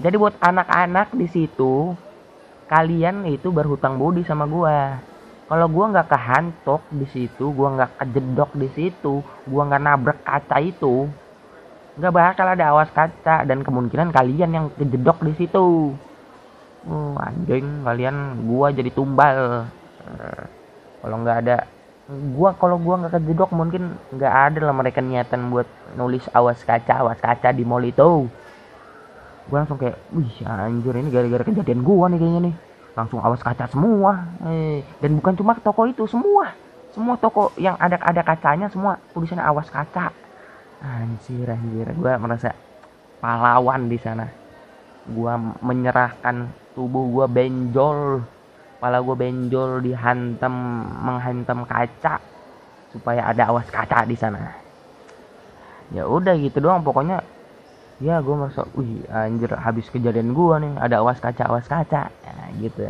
Jadi 0.00 0.16
buat 0.20 0.36
anak-anak 0.40 1.16
di 1.16 1.26
situ 1.32 1.96
kalian 2.68 3.28
itu 3.28 3.48
berhutang 3.48 3.96
budi 3.96 4.24
sama 4.24 4.48
gue 4.48 4.78
kalau 5.44 5.66
gue 5.68 5.84
nggak 5.92 6.08
kehantok 6.08 6.82
di 6.88 7.06
situ 7.12 7.52
gue 7.52 7.68
nggak 7.76 8.00
kejedok 8.00 8.50
di 8.56 8.68
situ 8.72 9.20
gue 9.20 9.62
nggak 9.62 9.82
nabrak 9.84 10.18
kaca 10.24 10.56
itu 10.64 11.04
nggak 11.94 12.10
bakal 12.10 12.46
ada 12.48 12.74
awas 12.74 12.90
kaca 12.90 13.46
dan 13.46 13.62
kemungkinan 13.62 14.10
kalian 14.10 14.50
yang 14.50 14.66
kejedok 14.74 15.22
di 15.22 15.32
situ. 15.38 15.94
Oh, 16.84 17.16
anjing 17.16 17.86
kalian 17.86 18.44
gue 18.44 18.66
jadi 18.76 18.90
tumbal 18.92 19.68
kalau 21.04 21.20
nggak 21.20 21.36
ada 21.44 21.68
gua 22.32 22.56
kalau 22.56 22.80
gua 22.80 23.04
nggak 23.04 23.20
kejedok 23.20 23.52
mungkin 23.52 23.92
nggak 24.08 24.32
ada 24.32 24.58
lah 24.64 24.72
mereka 24.72 25.04
niatan 25.04 25.52
buat 25.52 25.68
nulis 26.00 26.24
awas 26.32 26.64
kaca 26.64 27.04
awas 27.04 27.20
kaca 27.20 27.52
di 27.52 27.60
mall 27.60 27.84
itu. 27.84 28.24
Gua 29.52 29.56
langsung 29.60 29.76
kayak 29.76 30.00
wih 30.16 30.32
anjir 30.48 30.96
ini 30.96 31.12
gara-gara 31.12 31.44
kejadian 31.44 31.84
gua 31.84 32.08
nih 32.08 32.16
kayaknya 32.16 32.40
nih. 32.48 32.54
Langsung 32.96 33.20
awas 33.20 33.44
kaca 33.44 33.68
semua. 33.68 34.32
Eh, 34.48 34.80
dan 35.04 35.20
bukan 35.20 35.36
cuma 35.36 35.52
toko 35.60 35.84
itu 35.84 36.08
semua. 36.08 36.56
Semua 36.96 37.20
toko 37.20 37.52
yang 37.60 37.76
ada 37.76 38.00
ada 38.00 38.24
kacanya 38.24 38.72
semua 38.72 38.96
tulisannya 39.12 39.44
awas 39.44 39.68
kaca. 39.68 40.08
Anjir 40.80 41.52
anjir. 41.52 41.92
Gua 42.00 42.16
merasa 42.16 42.56
pahlawan 43.20 43.92
di 43.92 44.00
sana. 44.00 44.24
Gua 45.04 45.36
menyerahkan 45.60 46.48
tubuh 46.72 47.04
gua 47.12 47.26
benjol 47.28 48.24
kepala 48.84 49.00
gue 49.00 49.16
benjol 49.16 49.80
dihantam 49.80 50.52
menghantam 51.08 51.64
kaca 51.64 52.20
supaya 52.92 53.32
ada 53.32 53.48
awas 53.48 53.64
kaca 53.72 54.04
di 54.04 54.12
sana. 54.12 54.60
Ya 55.88 56.04
udah 56.04 56.36
gitu 56.36 56.60
doang 56.60 56.84
pokoknya. 56.84 57.24
Ya 57.96 58.20
gue 58.20 58.36
merasa 58.36 58.68
wih 58.76 59.08
anjir 59.08 59.56
habis 59.56 59.88
kejadian 59.88 60.36
gue 60.36 60.54
nih 60.68 60.72
ada 60.76 61.00
awas 61.00 61.16
kaca 61.16 61.48
awas 61.48 61.64
kaca. 61.64 62.12
Ya, 62.12 62.32
gitu. 62.60 62.84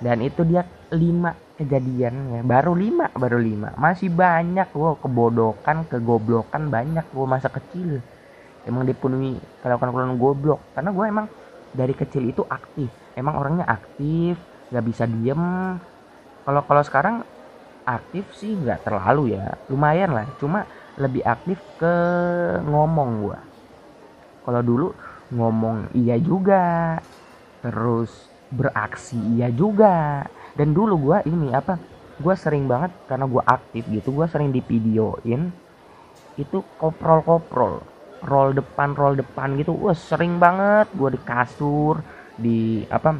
Dan 0.00 0.24
itu 0.24 0.48
dia 0.48 0.64
lima 0.96 1.36
kejadian 1.60 2.14
ya 2.32 2.40
baru 2.40 2.72
lima 2.72 3.12
baru 3.12 3.36
lima. 3.36 3.76
Masih 3.76 4.08
banyak 4.08 4.72
gue 4.72 4.92
kebodokan 4.96 5.92
kegoblokan 5.92 6.72
banyak 6.72 7.04
gue 7.12 7.26
masa 7.28 7.52
kecil. 7.52 8.00
Emang 8.64 8.88
dipenuhi 8.88 9.44
kelakuan-kelakuan 9.60 10.16
goblok. 10.16 10.72
Karena 10.72 10.88
gue 10.88 11.04
emang 11.04 11.26
dari 11.68 11.92
kecil 11.92 12.32
itu 12.32 12.48
aktif. 12.48 12.88
Emang 13.12 13.36
orangnya 13.36 13.68
aktif 13.68 14.40
nggak 14.70 14.84
bisa 14.86 15.04
diem. 15.06 15.42
Kalau 16.46 16.62
kalau 16.64 16.82
sekarang 16.86 17.16
aktif 17.84 18.24
sih 18.38 18.54
nggak 18.54 18.86
terlalu 18.86 19.34
ya. 19.36 19.58
Lumayan 19.68 20.14
lah 20.14 20.26
cuma 20.38 20.64
lebih 20.98 21.22
aktif 21.26 21.58
ke 21.78 21.94
ngomong 22.64 23.10
gua. 23.26 23.38
Kalau 24.46 24.62
dulu 24.64 24.88
ngomong 25.30 25.94
iya 25.94 26.18
juga 26.18 26.96
terus 27.62 28.10
beraksi 28.50 29.18
iya 29.36 29.50
juga. 29.50 30.24
Dan 30.54 30.74
dulu 30.74 31.10
gua 31.10 31.18
ini 31.26 31.50
apa 31.54 31.78
gua 32.20 32.34
sering 32.38 32.66
banget 32.70 32.94
karena 33.10 33.26
gua 33.26 33.42
aktif 33.46 33.86
gitu 33.90 34.14
gua 34.14 34.26
sering 34.30 34.50
di 34.54 34.60
videoin 34.62 35.50
itu 36.38 36.62
koprol 36.80 37.20
koprol 37.26 37.84
roll 38.24 38.50
depan 38.54 38.94
roll 38.94 39.14
depan 39.18 39.56
gitu. 39.58 39.74
Wah 39.76 39.96
sering 39.96 40.38
banget 40.38 40.90
gua 40.94 41.10
di 41.12 41.20
kasur 41.20 42.00
di 42.40 42.84
apa 42.88 43.16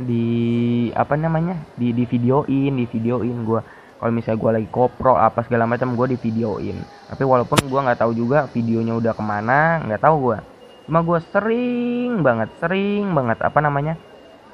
di 0.00 0.88
apa 0.96 1.20
namanya 1.20 1.56
di 1.76 1.92
di 1.92 2.08
videoin 2.08 2.72
di 2.80 2.84
videoin 2.88 3.44
gue 3.44 3.60
kalau 4.02 4.10
misalnya 4.10 4.40
gue 4.42 4.50
lagi 4.58 4.68
kopro 4.72 5.14
apa 5.14 5.46
segala 5.46 5.62
macam 5.62 5.94
gue 5.94 6.16
di 6.16 6.18
videoin. 6.18 6.74
Tapi 7.06 7.22
walaupun 7.22 7.70
gue 7.70 7.80
nggak 7.86 8.02
tahu 8.02 8.12
juga 8.18 8.50
videonya 8.50 8.98
udah 8.98 9.12
ke 9.14 9.22
mana 9.22 9.78
nggak 9.86 10.02
tahu 10.02 10.16
gue 10.30 10.38
cuma 10.82 10.98
gue 11.06 11.18
sering 11.30 12.26
banget 12.26 12.50
sering 12.58 13.14
banget 13.14 13.38
apa 13.46 13.62
namanya 13.62 13.94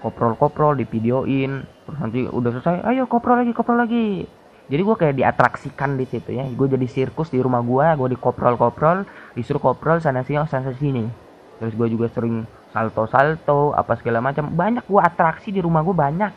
koprol 0.04 0.36
koprol 0.36 0.76
di 0.76 0.84
videoin. 0.84 1.64
Terus 1.64 1.98
nanti 1.98 2.20
udah 2.28 2.50
selesai 2.60 2.84
ayo 2.92 3.08
koprol 3.08 3.40
lagi 3.40 3.52
koprol 3.56 3.80
lagi. 3.80 4.28
Jadi 4.68 4.82
gue 4.84 4.96
kayak 5.00 5.16
diatraksikan 5.16 5.96
di 5.96 6.04
situ 6.04 6.36
ya. 6.36 6.44
Gue 6.52 6.68
jadi 6.68 6.84
sirkus 6.84 7.32
di 7.32 7.40
rumah 7.40 7.64
gue 7.64 7.86
gue 7.96 8.08
di 8.12 8.18
koprol 8.20 8.60
koprol 8.60 9.08
disuruh 9.32 9.64
koprol 9.64 10.04
sana 10.04 10.20
sini 10.28 10.44
sana 10.44 10.76
sini. 10.76 11.08
Terus 11.56 11.72
gue 11.72 11.88
juga 11.88 12.12
sering 12.12 12.44
salto-salto 12.78 13.74
apa 13.74 13.98
segala 13.98 14.22
macam. 14.22 14.46
Banyak 14.46 14.86
gua 14.86 15.10
atraksi 15.10 15.50
di 15.50 15.58
rumah 15.58 15.82
gua 15.82 16.06
banyak. 16.06 16.32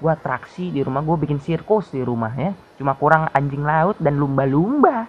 Gua 0.00 0.16
atraksi 0.16 0.72
di 0.72 0.80
rumah 0.80 1.04
gua 1.04 1.20
bikin 1.20 1.38
sirkus 1.44 1.92
di 1.92 2.00
rumah 2.00 2.32
ya. 2.32 2.56
Cuma 2.80 2.96
kurang 2.96 3.28
anjing 3.36 3.60
laut 3.60 4.00
dan 4.00 4.16
lumba-lumba. 4.16 5.04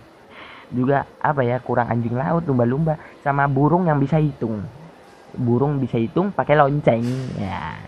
Juga 0.76 1.08
apa 1.22 1.40
ya 1.40 1.56
kurang 1.64 1.88
anjing 1.88 2.12
laut 2.12 2.44
lumba-lumba. 2.44 3.00
Sama 3.24 3.48
burung 3.48 3.88
yang 3.88 3.96
bisa 3.96 4.20
hitung. 4.20 4.60
Burung 5.32 5.80
bisa 5.80 5.96
hitung 5.96 6.28
pakai 6.28 6.60
lonceng 6.60 7.04
ya. 7.40 7.80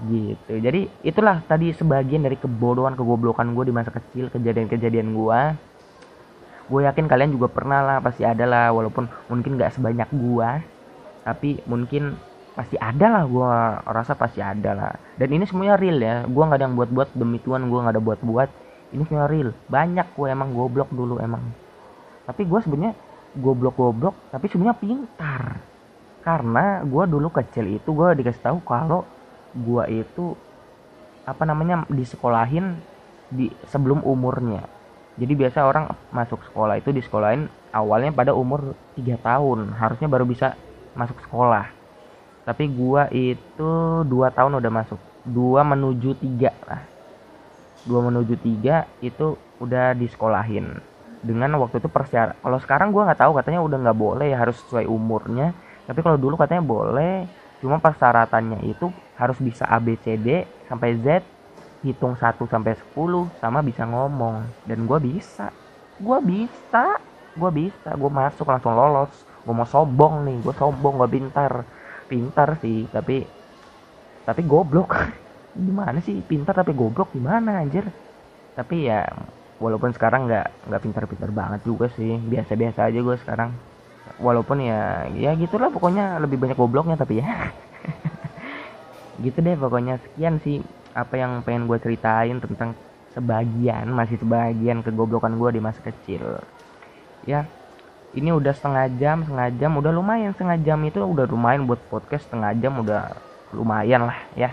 Gitu. 0.00 0.60
Jadi 0.60 0.88
itulah 1.04 1.40
tadi 1.44 1.72
sebagian 1.72 2.24
dari 2.24 2.36
kebodohan 2.36 2.96
kegoblokan 2.96 3.52
gue 3.52 3.64
di 3.68 3.74
masa 3.74 3.92
kecil 3.92 4.32
kejadian-kejadian 4.32 5.12
gue 5.12 5.40
gue 6.70 6.86
yakin 6.86 7.10
kalian 7.10 7.34
juga 7.34 7.50
pernah 7.50 7.82
lah 7.82 7.96
pasti 7.98 8.22
ada 8.22 8.46
lah 8.46 8.70
walaupun 8.70 9.10
mungkin 9.26 9.58
gak 9.58 9.74
sebanyak 9.74 10.06
gue 10.14 10.50
tapi 11.30 11.62
mungkin 11.70 12.18
pasti 12.58 12.74
ada 12.74 13.06
lah 13.06 13.24
gue 13.30 13.52
rasa 13.94 14.18
pasti 14.18 14.42
ada 14.42 14.74
lah. 14.74 14.92
Dan 15.14 15.30
ini 15.30 15.46
semuanya 15.46 15.78
real 15.78 16.02
ya. 16.02 16.26
Gue 16.26 16.42
nggak 16.42 16.58
ada 16.58 16.66
yang 16.66 16.74
buat-buat 16.74 17.14
demi 17.14 17.38
Tuhan 17.38 17.70
gue 17.70 17.78
nggak 17.78 17.94
ada 17.94 18.02
buat-buat. 18.02 18.48
Ini 18.90 19.02
semua 19.06 19.30
real. 19.30 19.54
Banyak 19.70 20.18
gue 20.18 20.26
emang 20.26 20.50
goblok 20.50 20.90
dulu 20.90 21.22
emang. 21.22 21.40
Tapi 22.26 22.42
gue 22.42 22.58
sebenarnya 22.58 22.98
goblok-goblok 23.38 24.34
tapi 24.34 24.50
sebenarnya 24.50 24.76
pintar. 24.82 25.42
Karena 26.26 26.82
gue 26.82 27.04
dulu 27.06 27.30
kecil 27.30 27.78
itu 27.78 27.94
gue 27.94 28.08
dikasih 28.18 28.42
tahu 28.42 28.58
kalau 28.66 29.06
gue 29.54 29.84
itu 30.02 30.34
apa 31.22 31.46
namanya 31.46 31.86
disekolahin 31.86 32.74
di 33.30 33.46
sebelum 33.70 34.02
umurnya. 34.02 34.66
Jadi 35.14 35.32
biasa 35.38 35.62
orang 35.62 35.86
masuk 36.10 36.42
sekolah 36.50 36.82
itu 36.82 36.90
di 36.90 37.00
sekolahin 37.06 37.46
awalnya 37.70 38.10
pada 38.10 38.34
umur 38.34 38.74
3 38.98 39.14
tahun. 39.22 39.78
Harusnya 39.78 40.10
baru 40.10 40.26
bisa 40.26 40.58
masuk 40.94 41.18
sekolah. 41.26 41.70
Tapi 42.44 42.64
gua 42.72 43.06
itu 43.12 44.02
dua 44.08 44.32
tahun 44.32 44.58
udah 44.58 44.72
masuk. 44.72 44.98
Dua 45.22 45.60
menuju 45.62 46.16
tiga 46.18 46.50
lah. 46.64 46.82
Dua 47.84 48.00
menuju 48.08 48.34
tiga 48.40 48.88
itu 49.04 49.36
udah 49.60 49.92
disekolahin. 49.94 50.80
Dengan 51.20 51.52
waktu 51.60 51.84
itu 51.84 51.88
persyarat 51.92 52.40
kalau 52.40 52.58
sekarang 52.58 52.88
gua 52.96 53.12
nggak 53.12 53.20
tahu 53.20 53.32
katanya 53.36 53.60
udah 53.60 53.78
nggak 53.86 53.98
boleh 53.98 54.32
harus 54.32 54.56
sesuai 54.66 54.88
umurnya. 54.88 55.52
Tapi 55.84 56.00
kalau 56.00 56.16
dulu 56.16 56.34
katanya 56.40 56.64
boleh 56.64 57.28
cuma 57.60 57.76
persyaratannya 57.76 58.64
itu 58.64 58.88
harus 59.20 59.36
bisa 59.36 59.68
A 59.68 59.76
B 59.76 60.00
C 60.00 60.16
D 60.16 60.48
sampai 60.64 60.96
Z 60.96 61.20
hitung 61.80 62.12
1 62.12 62.36
sampai 62.44 62.76
10 62.76 63.40
sama 63.40 63.64
bisa 63.64 63.84
ngomong. 63.88 64.44
Dan 64.68 64.84
gue 64.84 64.98
bisa. 65.00 65.52
Gue 65.96 66.18
bisa. 66.20 67.00
Gue 67.36 67.50
bisa. 67.52 67.90
Gue 67.96 68.10
masuk 68.12 68.48
langsung 68.48 68.76
lolos 68.76 69.12
gue 69.44 69.54
mau 69.58 69.68
sombong 69.74 70.14
nih 70.26 70.36
gue 70.44 70.54
sombong 70.60 70.94
gue 71.00 71.08
pintar. 71.16 71.52
Pintar 72.10 72.48
sih 72.62 72.78
tapi 72.94 73.14
tapi 74.26 74.42
goblok. 74.46 74.90
Gimana 75.66 75.98
sih 75.98 76.22
pintar 76.22 76.54
tapi 76.54 76.72
goblok 76.78 77.10
gimana 77.10 77.58
anjir? 77.62 77.90
Tapi 78.54 78.86
ya 78.90 79.02
walaupun 79.62 79.90
sekarang 79.96 80.28
nggak 80.30 80.46
nggak 80.68 80.82
pintar-pintar 80.84 81.30
banget 81.34 81.60
juga 81.68 81.86
sih 81.92 82.12
biasa-biasa 82.32 82.80
aja 82.88 83.00
gue 83.02 83.16
sekarang. 83.22 83.50
Walaupun 84.18 84.58
ya 84.62 85.06
ya 85.14 85.30
gitulah 85.38 85.70
pokoknya 85.74 86.18
lebih 86.22 86.38
banyak 86.42 86.58
gobloknya 86.58 86.96
tapi 87.00 87.22
ya. 87.22 87.54
Gitu 89.24 89.38
deh 89.46 89.56
pokoknya 89.62 89.94
sekian 90.04 90.34
sih 90.44 90.56
apa 90.96 91.14
yang 91.22 91.32
pengen 91.46 91.64
gue 91.70 91.78
ceritain 91.84 92.36
tentang 92.44 92.70
sebagian 93.14 93.86
masih 93.98 94.16
sebagian 94.22 94.80
kegoblokan 94.86 95.34
gue 95.40 95.50
di 95.56 95.60
masa 95.62 95.80
kecil. 95.84 96.40
Ya 97.26 97.48
ini 98.10 98.34
udah 98.34 98.50
setengah 98.50 98.86
jam 98.98 99.22
setengah 99.22 99.50
jam. 99.58 99.70
Udah 99.78 99.92
lumayan 99.94 100.34
setengah 100.34 100.58
jam 100.66 100.78
itu 100.82 100.98
udah 100.98 101.26
lumayan 101.30 101.66
buat 101.66 101.78
podcast. 101.86 102.26
Setengah 102.26 102.50
jam 102.58 102.82
udah 102.82 103.14
lumayan 103.54 104.10
lah 104.10 104.18
ya. 104.34 104.50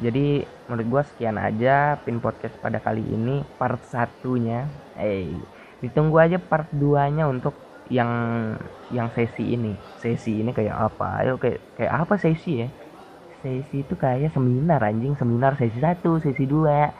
Jadi 0.00 0.46
menurut 0.70 0.86
gue 0.86 1.02
sekian 1.12 1.36
aja 1.36 2.00
pin 2.00 2.22
podcast 2.22 2.56
pada 2.62 2.78
kali 2.78 3.02
ini 3.02 3.42
part 3.58 3.82
satunya. 3.90 4.64
Eh 4.96 5.34
ditunggu 5.80 6.16
aja 6.20 6.36
part 6.36 6.68
2 6.72 7.16
nya 7.16 7.24
untuk 7.26 7.56
yang 7.90 8.10
yang 8.94 9.10
sesi 9.10 9.58
ini. 9.58 9.74
Sesi 9.98 10.40
ini 10.40 10.54
kayak 10.54 10.94
apa? 10.94 11.26
Ayo 11.26 11.36
kayak 11.36 11.58
kayak 11.76 11.92
apa 12.06 12.14
sesi 12.16 12.64
ya? 12.64 12.68
Sesi 13.42 13.82
itu 13.82 13.94
kayak 13.98 14.30
seminar 14.30 14.80
anjing. 14.86 15.18
Seminar 15.18 15.58
sesi 15.58 15.76
satu 15.82 16.22
sesi 16.22 16.46
dua. 16.46 16.94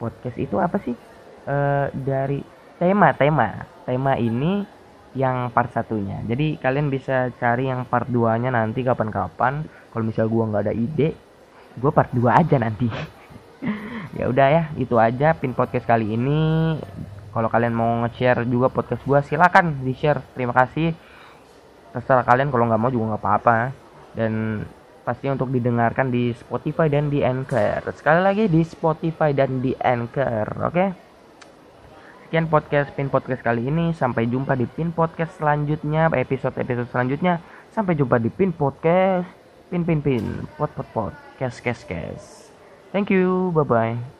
Podcast 0.00 0.40
itu 0.40 0.56
apa 0.56 0.80
sih? 0.80 0.96
E, 1.44 1.56
dari 1.92 2.40
tema 2.80 3.12
tema. 3.12 3.68
Tema 3.84 4.16
ini 4.16 4.79
yang 5.14 5.50
part 5.50 5.74
satunya. 5.74 6.22
Jadi 6.22 6.58
kalian 6.62 6.86
bisa 6.86 7.34
cari 7.38 7.66
yang 7.66 7.82
part 7.86 8.06
2 8.06 8.42
nya 8.46 8.50
nanti 8.54 8.86
kapan-kapan. 8.86 9.66
Kalau 9.90 10.04
misal 10.06 10.30
gua 10.30 10.46
nggak 10.46 10.64
ada 10.70 10.74
ide 10.74 11.14
gua 11.78 11.90
part 11.90 12.10
2 12.14 12.26
aja 12.30 12.56
nanti. 12.58 12.88
Ya 14.10 14.26
udah 14.26 14.48
ya 14.50 14.62
itu 14.74 14.98
aja 14.98 15.38
pin 15.38 15.54
podcast 15.54 15.86
kali 15.86 16.18
ini. 16.18 16.74
Kalau 17.30 17.46
kalian 17.46 17.70
mau 17.70 18.02
nge-share 18.02 18.42
juga 18.42 18.66
podcast 18.66 19.06
gua 19.06 19.22
silakan 19.22 19.86
di 19.86 19.94
share 19.94 20.18
terima 20.34 20.50
kasih. 20.50 20.90
Terserah 21.94 22.26
kalian 22.26 22.50
kalau 22.50 22.66
nggak 22.66 22.80
mau 22.80 22.90
juga 22.90 23.14
nggak 23.14 23.22
apa-apa. 23.22 23.70
Dan 24.18 24.64
pasti 25.06 25.30
untuk 25.30 25.54
didengarkan 25.54 26.10
di 26.10 26.34
Spotify 26.34 26.90
dan 26.90 27.06
di 27.06 27.22
Anchor. 27.22 27.86
Sekali 27.94 28.20
lagi 28.24 28.44
di 28.50 28.66
Spotify 28.66 29.30
dan 29.30 29.62
di 29.62 29.78
Anchor 29.78 30.46
oke? 30.58 30.74
okay? 30.74 31.09
Sekian 32.30 32.46
podcast 32.46 32.94
Pin 32.94 33.10
Podcast 33.10 33.42
kali 33.42 33.66
ini. 33.66 33.90
Sampai 33.90 34.30
jumpa 34.30 34.54
di 34.54 34.62
Pin 34.62 34.94
Podcast 34.94 35.42
selanjutnya, 35.42 36.06
episode-episode 36.14 36.86
selanjutnya. 36.86 37.42
Sampai 37.74 37.98
jumpa 37.98 38.22
di 38.22 38.30
Pin 38.30 38.54
Podcast. 38.54 39.26
Pin 39.66 39.82
Pin 39.82 39.98
Pin. 39.98 40.46
Pot 40.54 40.70
pot 40.70 40.86
pot. 40.94 41.14
Kes 41.42 41.58
kes 41.58 41.82
kes. 41.82 42.54
Thank 42.94 43.10
you. 43.10 43.50
Bye 43.50 43.66
bye. 43.66 44.19